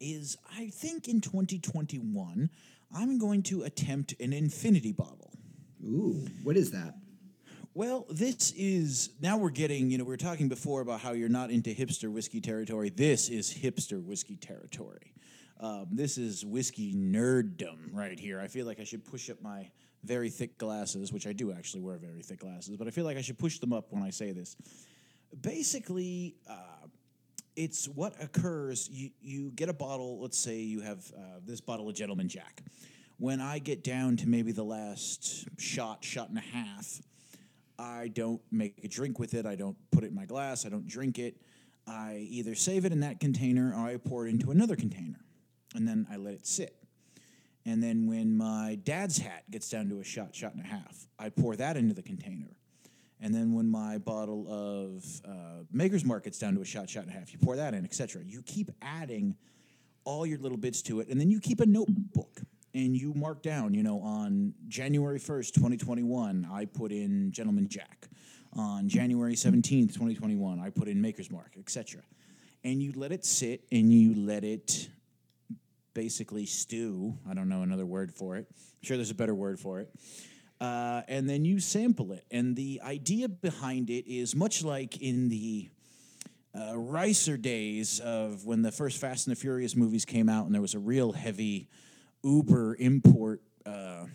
is 0.00 0.36
I 0.56 0.68
think 0.68 1.08
in 1.08 1.20
2021, 1.20 2.50
I'm 2.94 3.18
going 3.18 3.42
to 3.44 3.62
attempt 3.62 4.14
an 4.20 4.32
infinity 4.32 4.92
bottle. 4.92 5.32
Ooh, 5.84 6.26
what 6.42 6.56
is 6.56 6.70
that? 6.70 6.94
Well, 7.74 8.06
this 8.08 8.52
is 8.52 9.10
now 9.20 9.36
we're 9.36 9.50
getting, 9.50 9.90
you 9.90 9.98
know, 9.98 10.04
we 10.04 10.10
were 10.10 10.16
talking 10.16 10.48
before 10.48 10.80
about 10.80 11.00
how 11.00 11.10
you're 11.12 11.28
not 11.28 11.50
into 11.50 11.70
hipster 11.70 12.10
whiskey 12.10 12.40
territory. 12.40 12.88
This 12.88 13.28
is 13.28 13.52
hipster 13.52 14.00
whiskey 14.00 14.36
territory. 14.36 15.12
Um, 15.58 15.86
this 15.90 16.16
is 16.16 16.44
whiskey 16.44 16.94
nerddom 16.94 17.88
right 17.92 18.18
here. 18.18 18.38
I 18.40 18.46
feel 18.46 18.64
like 18.64 18.78
I 18.78 18.84
should 18.84 19.04
push 19.04 19.28
up 19.28 19.42
my 19.42 19.70
very 20.04 20.30
thick 20.30 20.56
glasses, 20.58 21.12
which 21.12 21.26
I 21.26 21.32
do 21.32 21.52
actually 21.52 21.80
wear 21.80 21.96
very 21.96 22.22
thick 22.22 22.40
glasses, 22.40 22.76
but 22.76 22.86
I 22.86 22.90
feel 22.90 23.04
like 23.04 23.16
I 23.16 23.22
should 23.22 23.38
push 23.38 23.58
them 23.58 23.72
up 23.72 23.86
when 23.90 24.02
I 24.02 24.10
say 24.10 24.32
this. 24.32 24.56
Basically, 25.40 26.36
uh, 26.48 26.86
it's 27.56 27.86
what 27.86 28.14
occurs. 28.22 28.88
You, 28.90 29.10
you 29.20 29.52
get 29.54 29.68
a 29.68 29.72
bottle, 29.72 30.20
let's 30.20 30.38
say 30.38 30.58
you 30.58 30.80
have 30.80 31.10
uh, 31.16 31.40
this 31.44 31.60
bottle 31.60 31.88
of 31.88 31.94
Gentleman 31.94 32.28
Jack. 32.28 32.62
when 33.18 33.40
I 33.40 33.58
get 33.58 33.84
down 33.84 34.16
to 34.18 34.28
maybe 34.28 34.52
the 34.52 34.64
last 34.64 35.48
shot, 35.58 36.04
shot 36.04 36.28
and 36.28 36.38
a 36.38 36.40
half, 36.40 37.00
I 37.78 38.08
don't 38.08 38.40
make 38.50 38.84
a 38.84 38.88
drink 38.88 39.18
with 39.18 39.34
it. 39.34 39.46
I 39.46 39.56
don't 39.56 39.76
put 39.90 40.04
it 40.04 40.08
in 40.08 40.14
my 40.14 40.26
glass. 40.26 40.66
I 40.66 40.68
don't 40.68 40.86
drink 40.86 41.18
it. 41.18 41.36
I 41.86 42.26
either 42.30 42.54
save 42.54 42.84
it 42.84 42.92
in 42.92 43.00
that 43.00 43.20
container 43.20 43.72
or 43.76 43.86
I 43.86 43.96
pour 43.96 44.26
it 44.26 44.30
into 44.30 44.50
another 44.50 44.76
container. 44.76 45.20
And 45.74 45.86
then 45.86 46.06
I 46.10 46.16
let 46.16 46.34
it 46.34 46.46
sit. 46.46 46.76
And 47.66 47.82
then 47.82 48.06
when 48.06 48.36
my 48.36 48.78
dad's 48.84 49.18
hat 49.18 49.44
gets 49.50 49.68
down 49.70 49.88
to 49.88 50.00
a 50.00 50.04
shot, 50.04 50.34
shot 50.34 50.54
and 50.54 50.62
a 50.64 50.66
half, 50.66 51.06
I 51.18 51.30
pour 51.30 51.56
that 51.56 51.76
into 51.76 51.94
the 51.94 52.02
container. 52.02 52.56
And 53.24 53.34
then 53.34 53.54
when 53.54 53.70
my 53.70 53.96
bottle 53.96 54.46
of 54.50 55.02
uh, 55.26 55.64
Maker's 55.72 56.04
Mark 56.04 56.24
gets 56.24 56.38
down 56.38 56.54
to 56.56 56.60
a 56.60 56.64
shot, 56.64 56.90
shot 56.90 57.04
and 57.04 57.10
a 57.10 57.14
half, 57.14 57.32
you 57.32 57.38
pour 57.38 57.56
that 57.56 57.72
in, 57.72 57.82
etc. 57.86 58.22
You 58.22 58.42
keep 58.42 58.70
adding 58.82 59.34
all 60.04 60.26
your 60.26 60.38
little 60.38 60.58
bits 60.58 60.82
to 60.82 61.00
it, 61.00 61.08
and 61.08 61.18
then 61.18 61.30
you 61.30 61.40
keep 61.40 61.60
a 61.60 61.66
notebook 61.66 62.42
and 62.74 62.94
you 62.94 63.14
mark 63.14 63.42
down, 63.42 63.72
you 63.72 63.82
know, 63.82 63.98
on 64.00 64.52
January 64.68 65.18
1st, 65.18 65.54
2021, 65.54 66.46
I 66.52 66.66
put 66.66 66.92
in 66.92 67.32
Gentleman 67.32 67.66
Jack. 67.66 68.08
On 68.56 68.90
January 68.90 69.34
17th, 69.34 69.94
2021, 69.94 70.60
I 70.60 70.68
put 70.68 70.86
in 70.86 71.00
Maker's 71.00 71.30
Mark, 71.30 71.52
etc. 71.58 72.02
And 72.62 72.82
you 72.82 72.92
let 72.94 73.10
it 73.10 73.24
sit 73.24 73.64
and 73.72 73.90
you 73.90 74.14
let 74.14 74.44
it 74.44 74.90
basically 75.94 76.44
stew. 76.44 77.16
I 77.26 77.32
don't 77.32 77.48
know 77.48 77.62
another 77.62 77.86
word 77.86 78.12
for 78.12 78.36
it. 78.36 78.46
I'm 78.50 78.86
sure 78.86 78.98
there's 78.98 79.10
a 79.10 79.14
better 79.14 79.34
word 79.34 79.58
for 79.58 79.80
it. 79.80 79.88
Uh, 80.64 81.02
and 81.08 81.28
then 81.28 81.44
you 81.44 81.60
sample 81.60 82.12
it. 82.12 82.24
And 82.30 82.56
the 82.56 82.80
idea 82.82 83.28
behind 83.28 83.90
it 83.90 84.06
is 84.10 84.34
much 84.34 84.64
like 84.64 84.96
in 85.02 85.28
the 85.28 85.68
uh, 86.54 86.72
Ricer 86.78 87.36
days 87.36 88.00
of 88.00 88.46
when 88.46 88.62
the 88.62 88.72
first 88.72 88.98
Fast 88.98 89.26
and 89.26 89.36
the 89.36 89.40
Furious 89.40 89.76
movies 89.76 90.06
came 90.06 90.28
out, 90.30 90.46
and 90.46 90.54
there 90.54 90.62
was 90.62 90.74
a 90.74 90.78
real 90.78 91.12
heavy 91.12 91.68
Uber 92.22 92.76
import 92.76 93.42
uh, 93.66 94.06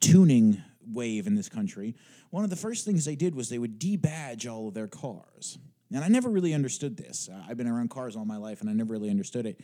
tuning 0.00 0.60
wave 0.84 1.28
in 1.28 1.36
this 1.36 1.48
country. 1.48 1.94
One 2.30 2.42
of 2.42 2.50
the 2.50 2.56
first 2.56 2.84
things 2.84 3.04
they 3.04 3.14
did 3.14 3.34
was 3.36 3.48
they 3.48 3.58
would 3.58 3.78
debadge 3.78 4.52
all 4.52 4.66
of 4.66 4.74
their 4.74 4.88
cars. 4.88 5.58
And 5.94 6.02
I 6.02 6.08
never 6.08 6.28
really 6.28 6.54
understood 6.54 6.96
this. 6.96 7.28
Uh, 7.32 7.40
I've 7.48 7.56
been 7.56 7.68
around 7.68 7.90
cars 7.90 8.16
all 8.16 8.24
my 8.24 8.38
life, 8.38 8.62
and 8.62 8.70
I 8.70 8.72
never 8.72 8.92
really 8.92 9.10
understood 9.10 9.46
it. 9.46 9.60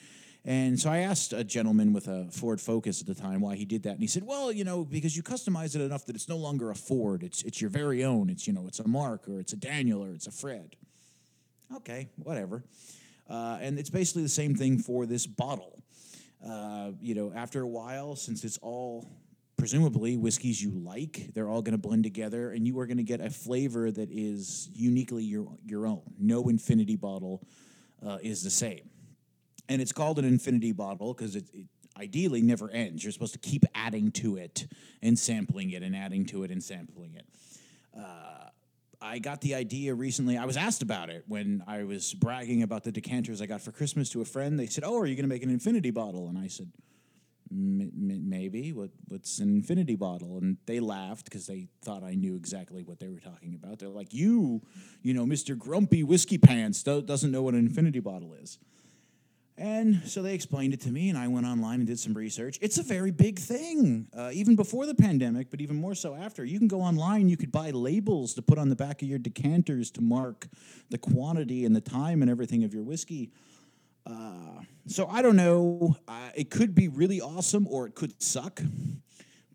And 0.48 0.80
so 0.80 0.88
I 0.88 1.00
asked 1.00 1.34
a 1.34 1.44
gentleman 1.44 1.92
with 1.92 2.08
a 2.08 2.26
Ford 2.30 2.58
Focus 2.58 3.02
at 3.02 3.06
the 3.06 3.14
time 3.14 3.42
why 3.42 3.54
he 3.54 3.66
did 3.66 3.82
that, 3.82 3.90
and 3.90 4.00
he 4.00 4.06
said, 4.06 4.22
"Well, 4.22 4.50
you 4.50 4.64
know, 4.64 4.82
because 4.82 5.14
you 5.14 5.22
customize 5.22 5.76
it 5.76 5.82
enough 5.82 6.06
that 6.06 6.16
it's 6.16 6.26
no 6.26 6.38
longer 6.38 6.70
a 6.70 6.74
Ford; 6.74 7.22
it's 7.22 7.42
it's 7.42 7.60
your 7.60 7.68
very 7.68 8.02
own. 8.02 8.30
It's 8.30 8.46
you 8.46 8.54
know, 8.54 8.66
it's 8.66 8.78
a 8.78 8.88
Mark 8.88 9.28
or 9.28 9.40
it's 9.40 9.52
a 9.52 9.58
Daniel 9.58 10.02
or 10.02 10.14
it's 10.14 10.26
a 10.26 10.30
Fred." 10.30 10.74
Okay, 11.76 12.08
whatever. 12.16 12.64
Uh, 13.28 13.58
and 13.60 13.78
it's 13.78 13.90
basically 13.90 14.22
the 14.22 14.30
same 14.30 14.54
thing 14.54 14.78
for 14.78 15.04
this 15.04 15.26
bottle. 15.26 15.82
Uh, 16.42 16.92
you 16.98 17.14
know, 17.14 17.30
after 17.36 17.60
a 17.60 17.68
while, 17.68 18.16
since 18.16 18.42
it's 18.42 18.56
all 18.62 19.06
presumably 19.58 20.16
whiskeys 20.16 20.62
you 20.62 20.70
like, 20.70 21.28
they're 21.34 21.50
all 21.50 21.60
going 21.60 21.78
to 21.78 21.88
blend 21.88 22.04
together, 22.04 22.52
and 22.52 22.66
you 22.66 22.78
are 22.78 22.86
going 22.86 22.96
to 22.96 23.02
get 23.02 23.20
a 23.20 23.28
flavor 23.28 23.90
that 23.90 24.08
is 24.10 24.70
uniquely 24.72 25.24
your 25.24 25.46
your 25.66 25.86
own. 25.86 26.00
No 26.18 26.48
infinity 26.48 26.96
bottle 26.96 27.46
uh, 28.02 28.16
is 28.22 28.42
the 28.42 28.50
same, 28.50 28.88
and 29.68 29.80
it's 29.82 29.92
called 29.92 30.18
an 30.18 30.24
infinity 30.24 30.72
bottle 30.72 31.14
because 31.14 31.36
it, 31.36 31.48
it 31.52 31.66
ideally 31.98 32.42
never 32.42 32.70
ends. 32.70 33.02
You're 33.02 33.12
supposed 33.12 33.32
to 33.34 33.38
keep 33.38 33.64
adding 33.74 34.10
to 34.12 34.36
it 34.36 34.66
and 35.02 35.18
sampling 35.18 35.70
it 35.70 35.82
and 35.82 35.94
adding 35.96 36.24
to 36.26 36.44
it 36.44 36.50
and 36.50 36.62
sampling 36.62 37.14
it. 37.14 37.26
Uh, 37.96 38.48
I 39.00 39.18
got 39.18 39.40
the 39.40 39.54
idea 39.54 39.94
recently. 39.94 40.36
I 40.36 40.44
was 40.44 40.56
asked 40.56 40.82
about 40.82 41.10
it 41.10 41.24
when 41.28 41.62
I 41.66 41.84
was 41.84 42.14
bragging 42.14 42.62
about 42.62 42.84
the 42.84 42.92
decanters 42.92 43.40
I 43.40 43.46
got 43.46 43.60
for 43.60 43.72
Christmas 43.72 44.10
to 44.10 44.20
a 44.20 44.24
friend. 44.24 44.58
They 44.58 44.66
said, 44.66 44.84
"Oh, 44.84 44.98
are 44.98 45.06
you 45.06 45.14
going 45.14 45.24
to 45.24 45.28
make 45.28 45.42
an 45.42 45.50
infinity 45.50 45.90
bottle?" 45.90 46.28
And 46.28 46.36
I 46.36 46.48
said, 46.48 46.72
"Maybe. 47.50 48.72
What, 48.72 48.90
what's 49.06 49.38
an 49.38 49.48
infinity 49.54 49.94
bottle?" 49.94 50.38
And 50.38 50.56
they 50.66 50.80
laughed 50.80 51.24
because 51.26 51.46
they 51.46 51.68
thought 51.82 52.02
I 52.02 52.14
knew 52.14 52.34
exactly 52.34 52.82
what 52.82 52.98
they 52.98 53.08
were 53.08 53.20
talking 53.20 53.54
about. 53.54 53.78
They're 53.78 53.88
like, 53.88 54.12
"You, 54.12 54.62
you 55.02 55.14
know, 55.14 55.24
Mister 55.26 55.54
Grumpy 55.54 56.02
Whiskey 56.02 56.38
Pants 56.38 56.82
doesn't 56.82 57.30
know 57.30 57.42
what 57.42 57.54
an 57.54 57.60
infinity 57.60 58.00
bottle 58.00 58.34
is." 58.34 58.58
And 59.58 60.02
so 60.04 60.22
they 60.22 60.34
explained 60.34 60.72
it 60.72 60.80
to 60.82 60.90
me, 60.90 61.08
and 61.08 61.18
I 61.18 61.26
went 61.26 61.44
online 61.44 61.80
and 61.80 61.86
did 61.86 61.98
some 61.98 62.14
research. 62.14 62.58
It's 62.62 62.78
a 62.78 62.82
very 62.84 63.10
big 63.10 63.40
thing, 63.40 64.06
uh, 64.16 64.30
even 64.32 64.54
before 64.54 64.86
the 64.86 64.94
pandemic, 64.94 65.50
but 65.50 65.60
even 65.60 65.74
more 65.74 65.96
so 65.96 66.14
after. 66.14 66.44
You 66.44 66.60
can 66.60 66.68
go 66.68 66.80
online, 66.80 67.28
you 67.28 67.36
could 67.36 67.50
buy 67.50 67.70
labels 67.70 68.34
to 68.34 68.42
put 68.42 68.56
on 68.56 68.68
the 68.68 68.76
back 68.76 69.02
of 69.02 69.08
your 69.08 69.18
decanters 69.18 69.90
to 69.92 70.00
mark 70.00 70.46
the 70.90 70.98
quantity 70.98 71.64
and 71.64 71.74
the 71.74 71.80
time 71.80 72.22
and 72.22 72.30
everything 72.30 72.62
of 72.62 72.72
your 72.72 72.84
whiskey. 72.84 73.32
Uh, 74.06 74.62
so 74.86 75.08
I 75.08 75.22
don't 75.22 75.34
know. 75.34 75.96
Uh, 76.06 76.30
it 76.36 76.50
could 76.50 76.72
be 76.72 76.86
really 76.86 77.20
awesome 77.20 77.66
or 77.68 77.86
it 77.88 77.96
could 77.96 78.22
suck, 78.22 78.62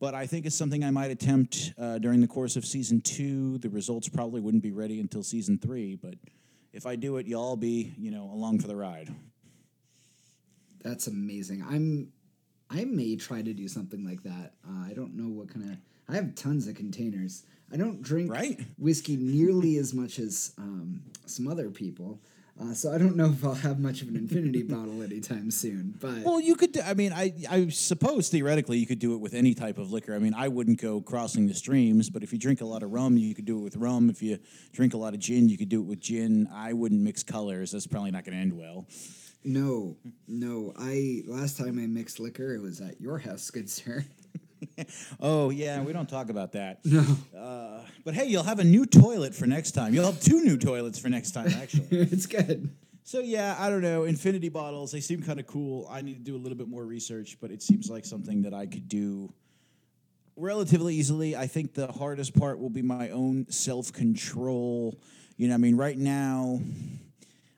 but 0.01 0.13
I 0.13 0.27
think 0.27 0.45
it's 0.45 0.55
something 0.55 0.83
I 0.83 0.91
might 0.91 1.11
attempt 1.11 1.71
uh, 1.79 1.97
during 1.97 2.19
the 2.19 2.27
course 2.27 2.57
of 2.57 2.65
season 2.65 2.99
two. 2.99 3.57
The 3.59 3.69
results 3.69 4.09
probably 4.09 4.41
wouldn't 4.41 4.63
be 4.63 4.73
ready 4.73 4.99
until 4.99 5.23
season 5.23 5.57
three, 5.57 5.95
but 5.95 6.15
if 6.73 6.85
I 6.85 6.97
do 6.97 7.15
it, 7.17 7.25
you'll 7.25 7.41
all 7.41 7.55
be, 7.55 7.93
you 7.97 8.11
know, 8.11 8.29
along 8.33 8.59
for 8.59 8.67
the 8.67 8.75
ride. 8.75 9.09
That's 10.83 11.07
amazing. 11.07 11.63
I'm 11.67 12.11
I 12.69 12.85
may 12.85 13.15
try 13.15 13.41
to 13.41 13.53
do 13.53 13.67
something 13.67 14.03
like 14.05 14.23
that. 14.23 14.53
Uh, 14.67 14.85
I 14.89 14.93
don't 14.93 15.15
know 15.15 15.29
what 15.29 15.49
kind 15.49 15.71
of. 15.71 15.77
I 16.09 16.15
have 16.15 16.35
tons 16.35 16.67
of 16.67 16.75
containers. 16.75 17.43
I 17.71 17.77
don't 17.77 18.01
drink 18.01 18.31
right? 18.31 18.59
whiskey 18.77 19.15
nearly 19.15 19.77
as 19.77 19.93
much 19.93 20.19
as 20.19 20.53
um, 20.57 21.01
some 21.25 21.47
other 21.47 21.69
people. 21.69 22.19
Uh, 22.61 22.71
so 22.73 22.93
I 22.93 22.99
don't 22.99 23.15
know 23.15 23.31
if 23.31 23.43
I'll 23.43 23.55
have 23.55 23.79
much 23.79 24.03
of 24.03 24.09
an 24.09 24.15
infinity 24.15 24.61
bottle 24.63 25.01
anytime 25.01 25.49
soon. 25.49 25.95
But 25.99 26.19
well, 26.19 26.39
you 26.39 26.55
could. 26.55 26.79
I 26.79 26.93
mean, 26.93 27.11
I 27.11 27.33
I 27.49 27.69
suppose 27.69 28.29
theoretically 28.29 28.77
you 28.77 28.85
could 28.85 28.99
do 28.99 29.13
it 29.15 29.21
with 29.21 29.33
any 29.33 29.53
type 29.55 29.77
of 29.77 29.91
liquor. 29.91 30.13
I 30.13 30.19
mean, 30.19 30.35
I 30.35 30.49
wouldn't 30.49 30.79
go 30.79 31.01
crossing 31.01 31.47
the 31.47 31.55
streams, 31.55 32.09
but 32.09 32.21
if 32.21 32.31
you 32.31 32.37
drink 32.37 32.61
a 32.61 32.65
lot 32.65 32.83
of 32.83 32.91
rum, 32.91 33.17
you 33.17 33.33
could 33.33 33.45
do 33.45 33.57
it 33.57 33.61
with 33.61 33.75
rum. 33.77 34.09
If 34.09 34.21
you 34.21 34.37
drink 34.71 34.93
a 34.93 34.97
lot 34.97 35.13
of 35.13 35.19
gin, 35.19 35.49
you 35.49 35.57
could 35.57 35.69
do 35.69 35.79
it 35.79 35.85
with 35.85 35.99
gin. 35.99 36.47
I 36.53 36.73
wouldn't 36.73 37.01
mix 37.01 37.23
colors. 37.23 37.71
That's 37.71 37.87
probably 37.87 38.11
not 38.11 38.23
going 38.23 38.35
to 38.35 38.41
end 38.41 38.53
well. 38.53 38.85
No, 39.45 39.97
no. 40.27 40.73
I 40.77 41.23
last 41.27 41.57
time 41.57 41.79
I 41.79 41.87
mixed 41.87 42.19
liquor, 42.19 42.53
it 42.53 42.61
was 42.61 42.81
at 42.81 43.01
your 43.01 43.19
house, 43.19 43.49
good 43.51 43.69
sir. 43.69 44.05
oh 45.19 45.49
yeah, 45.49 45.81
we 45.81 45.93
don't 45.93 46.09
talk 46.09 46.29
about 46.29 46.53
that. 46.53 46.79
No. 46.85 47.05
Uh, 47.37 47.81
but 48.05 48.13
hey, 48.13 48.25
you'll 48.25 48.43
have 48.43 48.59
a 48.59 48.63
new 48.63 48.85
toilet 48.85 49.35
for 49.35 49.45
next 49.45 49.71
time. 49.71 49.93
You'll 49.93 50.05
have 50.05 50.21
two 50.21 50.41
new 50.43 50.57
toilets 50.57 50.99
for 50.99 51.09
next 51.09 51.31
time, 51.31 51.49
actually. 51.61 51.87
it's 51.91 52.25
good. 52.25 52.69
So 53.03 53.19
yeah, 53.19 53.57
I 53.59 53.69
don't 53.69 53.81
know. 53.81 54.05
Infinity 54.05 54.49
bottles, 54.49 54.91
they 54.91 55.01
seem 55.01 55.21
kind 55.21 55.39
of 55.39 55.47
cool. 55.47 55.87
I 55.91 56.01
need 56.01 56.13
to 56.13 56.23
do 56.23 56.35
a 56.35 56.39
little 56.39 56.57
bit 56.57 56.69
more 56.69 56.85
research, 56.85 57.37
but 57.41 57.51
it 57.51 57.61
seems 57.61 57.89
like 57.89 58.05
something 58.05 58.43
that 58.43 58.53
I 58.53 58.65
could 58.65 58.87
do 58.87 59.33
relatively 60.37 60.95
easily. 60.95 61.35
I 61.35 61.47
think 61.47 61.73
the 61.73 61.91
hardest 61.91 62.37
part 62.37 62.59
will 62.59 62.69
be 62.69 62.81
my 62.81 63.09
own 63.09 63.47
self 63.49 63.91
control. 63.91 64.97
You 65.35 65.49
know, 65.49 65.55
I 65.55 65.57
mean, 65.57 65.75
right 65.75 65.97
now 65.97 66.61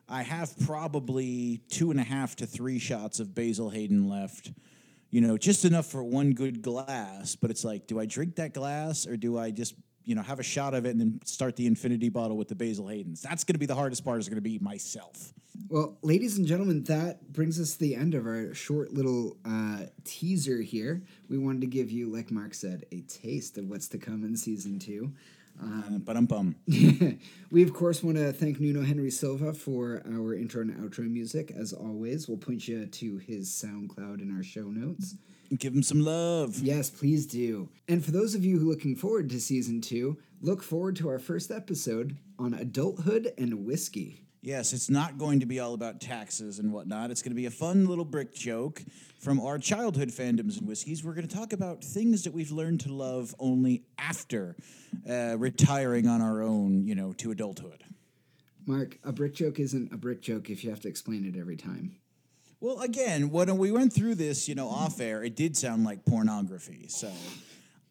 I 0.08 0.24
have 0.24 0.54
probably 0.66 1.62
two 1.70 1.92
and 1.92 2.00
a 2.00 2.04
half 2.04 2.36
to 2.38 2.46
three 2.46 2.80
shots 2.80 3.20
of 3.20 3.34
Basil 3.34 3.70
Hayden 3.70 4.08
left. 4.08 4.52
You 5.10 5.22
know, 5.22 5.38
just 5.38 5.66
enough 5.66 5.88
for 5.88 6.04
one 6.04 6.34
good 6.34 6.62
glass. 6.62 7.36
But 7.36 7.52
it's 7.52 7.64
like, 7.64 7.88
do 7.88 8.00
I 8.00 8.06
drink 8.06 8.36
that 8.36 8.54
glass 8.54 9.08
or 9.08 9.18
do 9.18 9.38
I 9.38 9.52
just, 9.52 9.76
you 10.04 10.14
know, 10.14 10.22
have 10.22 10.40
a 10.40 10.44
shot 10.44 10.74
of 10.74 10.86
it 10.86 10.90
and 10.90 11.00
then 11.00 11.20
start 11.26 11.56
the 11.56 11.68
infinity 11.68 12.10
bottle 12.10 12.38
with 12.38 12.50
the 12.50 12.56
Basil 12.56 12.86
Haydens? 12.86 13.22
That's 13.22 13.44
going 13.44 13.54
to 13.54 13.60
be 13.60 13.66
the 13.66 13.76
hardest 13.76 14.04
part. 14.04 14.20
Is 14.20 14.30
going 14.30 14.36
to 14.36 14.42
be 14.42 14.60
myself. 14.60 15.34
Well, 15.70 15.98
ladies 16.02 16.38
and 16.38 16.46
gentlemen, 16.46 16.84
that 16.84 17.32
brings 17.32 17.60
us 17.60 17.74
to 17.74 17.80
the 17.80 17.96
end 17.96 18.14
of 18.14 18.28
our 18.28 18.54
short 18.54 18.94
little 18.94 19.38
uh, 19.46 19.86
teaser 20.04 20.62
here. 20.62 21.02
We 21.30 21.38
wanted 21.38 21.62
to 21.62 21.68
give 21.68 21.90
you, 21.90 22.14
like 22.14 22.30
Mark 22.30 22.54
said, 22.54 22.86
a 22.92 23.02
taste 23.02 23.58
of 23.58 23.70
what's 23.70 23.88
to 23.90 23.98
come 23.98 24.24
in 24.24 24.36
season 24.36 24.80
two. 24.80 25.14
Um, 25.62 26.02
but 26.04 26.18
I'm 26.18 26.26
bum. 26.26 26.56
we 27.52 27.64
of 27.64 27.74
course 27.74 28.04
want 28.04 28.18
to 28.18 28.34
thank 28.34 28.60
Nuno 28.60 28.84
Henry 28.84 29.10
Silva 29.10 29.54
for 29.54 30.02
our 30.06 30.34
intro 30.34 30.62
and 30.62 30.76
outro 30.78 31.10
music. 31.10 31.52
As 31.52 31.74
always, 31.74 32.28
we'll 32.28 32.38
point 32.38 32.68
you 32.68 32.86
to 32.86 33.18
his 33.18 33.50
SoundCloud 33.50 34.22
in 34.22 34.36
our 34.36 34.44
show 34.44 34.64
notes. 34.64 35.16
Give 35.58 35.74
him 35.74 35.84
some 35.84 36.02
love. 36.02 36.60
Yes, 36.60 36.90
please 36.90 37.26
do. 37.26 37.70
And 37.88 38.04
for 38.04 38.12
those 38.12 38.36
of 38.36 38.44
you 38.44 38.60
who 38.60 38.68
are 38.68 38.74
looking 38.74 38.96
forward 38.96 39.30
to 39.30 39.40
season 39.40 39.80
two, 39.80 40.18
look 40.42 40.64
forward 40.64 40.96
to 40.98 41.10
our 41.10 41.20
first 41.20 41.52
episode 41.52 42.18
on 42.38 42.54
adulthood 42.54 43.32
and 43.38 43.66
whiskey. 43.66 44.26
Yes, 44.42 44.74
it's 44.74 44.92
not 44.92 45.18
going 45.18 45.40
to 45.40 45.48
be 45.48 45.60
all 45.60 45.74
about 45.74 46.00
taxes 46.00 46.60
and 46.60 46.72
whatnot. 46.72 47.10
It's 47.10 47.24
going 47.24 47.32
to 47.32 47.36
be 47.36 47.48
a 47.48 47.52
fun 47.52 47.88
little 47.88 48.06
brick 48.06 48.32
joke 48.32 48.84
from 49.20 49.40
our 49.40 49.58
childhood 49.58 50.10
fandoms 50.10 50.60
and 50.60 50.68
whiskeys. 50.68 51.04
We're 51.04 51.16
going 51.16 51.28
to 51.28 51.36
talk 51.36 51.52
about 51.52 51.84
things 51.84 52.24
that 52.26 52.34
we've 52.34 52.52
learned 52.52 52.82
to 52.82 52.94
love 52.94 53.34
only 53.40 53.86
after 53.98 54.56
uh, 55.10 55.36
retiring 55.38 56.08
on 56.08 56.22
our 56.22 56.42
own, 56.42 56.86
you 56.86 56.96
know, 56.96 57.14
to 57.14 57.32
adulthood. 57.32 57.84
Mark, 58.66 58.98
a 59.04 59.12
brick 59.12 59.36
joke 59.36 59.60
isn't 59.60 59.94
a 59.94 59.98
brick 59.98 60.22
joke 60.22 60.50
if 60.50 60.64
you 60.64 60.70
have 60.72 60.82
to 60.82 60.88
explain 60.88 61.26
it 61.26 61.40
every 61.40 61.56
time. 61.56 61.98
Well, 62.60 62.80
again, 62.82 63.30
when 63.30 63.58
we 63.58 63.72
went 63.72 63.94
through 63.94 64.16
this, 64.16 64.48
you 64.48 64.56
know, 64.56 64.68
off 64.68 65.00
air, 65.00 65.24
it 65.24 65.36
did 65.36 65.56
sound 65.56 65.84
like 65.84 66.04
pornography. 66.06 66.88
So 66.88 67.12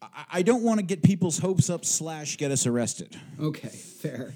I, 0.01 0.25
I 0.33 0.41
don't 0.41 0.63
want 0.63 0.79
to 0.79 0.85
get 0.85 1.01
people's 1.01 1.37
hopes 1.37 1.69
up 1.69 1.85
slash 1.85 2.37
get 2.37 2.51
us 2.51 2.65
arrested. 2.65 3.17
Okay, 3.39 3.69
fair. 3.69 4.33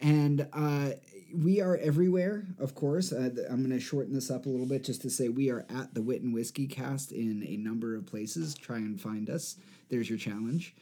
And 0.00 0.46
uh, 0.52 0.90
we 1.34 1.60
are 1.60 1.76
everywhere, 1.78 2.46
of 2.60 2.74
course. 2.74 3.12
Uh, 3.12 3.30
I'm 3.50 3.58
going 3.64 3.70
to 3.70 3.80
shorten 3.80 4.14
this 4.14 4.30
up 4.30 4.46
a 4.46 4.48
little 4.48 4.66
bit 4.66 4.84
just 4.84 5.02
to 5.02 5.10
say 5.10 5.28
we 5.28 5.50
are 5.50 5.64
at 5.70 5.94
the 5.94 6.02
Wit 6.02 6.22
and 6.22 6.34
Whiskey 6.34 6.66
cast 6.66 7.10
in 7.10 7.44
a 7.48 7.56
number 7.56 7.96
of 7.96 8.06
places. 8.06 8.54
Try 8.54 8.76
and 8.76 9.00
find 9.00 9.30
us. 9.30 9.56
There's 9.88 10.08
your 10.08 10.18
challenge. 10.18 10.74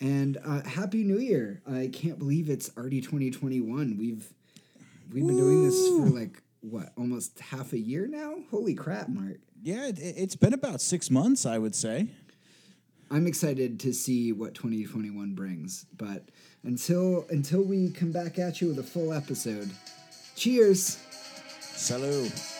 And 0.00 0.38
uh, 0.44 0.62
Happy 0.62 1.02
New 1.02 1.18
Year. 1.18 1.60
I 1.68 1.90
can't 1.92 2.18
believe 2.18 2.48
it's 2.48 2.70
already 2.76 3.00
2021. 3.00 3.96
We've 3.98 4.32
we've 5.12 5.26
been 5.26 5.36
doing 5.36 5.64
this 5.64 5.88
for 5.88 6.06
like 6.06 6.42
what, 6.60 6.92
almost 6.96 7.38
half 7.40 7.72
a 7.72 7.78
year 7.78 8.06
now? 8.06 8.36
Holy 8.50 8.74
crap, 8.74 9.08
Mark. 9.08 9.38
Yeah, 9.62 9.88
it, 9.88 9.98
it's 9.98 10.36
been 10.36 10.54
about 10.54 10.80
six 10.80 11.10
months, 11.10 11.46
I 11.46 11.58
would 11.58 11.74
say. 11.74 12.08
I'm 13.10 13.26
excited 13.26 13.80
to 13.80 13.92
see 13.92 14.32
what 14.32 14.54
2021 14.54 15.34
brings. 15.34 15.86
But 15.96 16.28
until 16.62 17.26
until 17.30 17.62
we 17.62 17.90
come 17.90 18.12
back 18.12 18.38
at 18.38 18.60
you 18.60 18.68
with 18.68 18.78
a 18.78 18.82
full 18.82 19.12
episode, 19.12 19.70
cheers. 20.36 20.98
Salut. 21.60 22.57